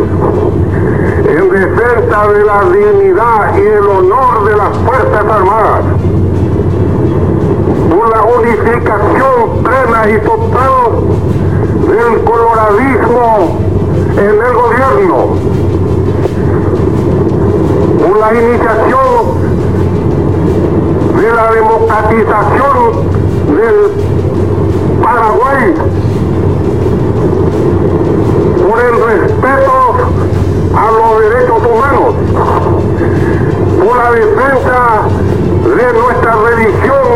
en 1.26 1.50
defensa 1.50 2.28
de 2.28 2.46
la 2.46 2.62
dignidad 2.72 3.58
y 3.58 3.62
el 3.62 3.86
honor 3.86 4.46
de 4.46 4.58
las 4.58 4.78
Fuerzas 4.78 5.26
Armadas, 5.26 5.84
por 7.90 8.10
la 8.10 8.22
unificación 8.24 9.64
plena 9.64 10.10
y 10.10 10.20
total 10.20 10.82
del 11.88 12.24
coloradismo 12.24 13.60
en 14.12 14.30
el 14.30 14.54
gobierno, 14.54 15.18
por 18.00 18.18
la 18.20 18.34
iniciación 18.34 19.57
de 21.22 21.32
la 21.34 21.52
democratización 21.52 23.10
del 23.56 23.78
Paraguay, 25.04 25.74
por 28.68 28.80
el 28.80 28.96
respeto 29.22 29.72
a 30.76 30.92
los 30.92 31.20
derechos 31.22 31.62
humanos, 31.66 32.16
por 33.84 33.98
la 33.98 34.12
defensa 34.12 34.80
de 35.64 35.94
nuestra 36.00 36.36
religión 36.50 37.08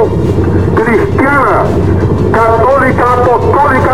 cristiana, 0.76 1.64
católica, 2.32 3.14
apostólica, 3.14 3.92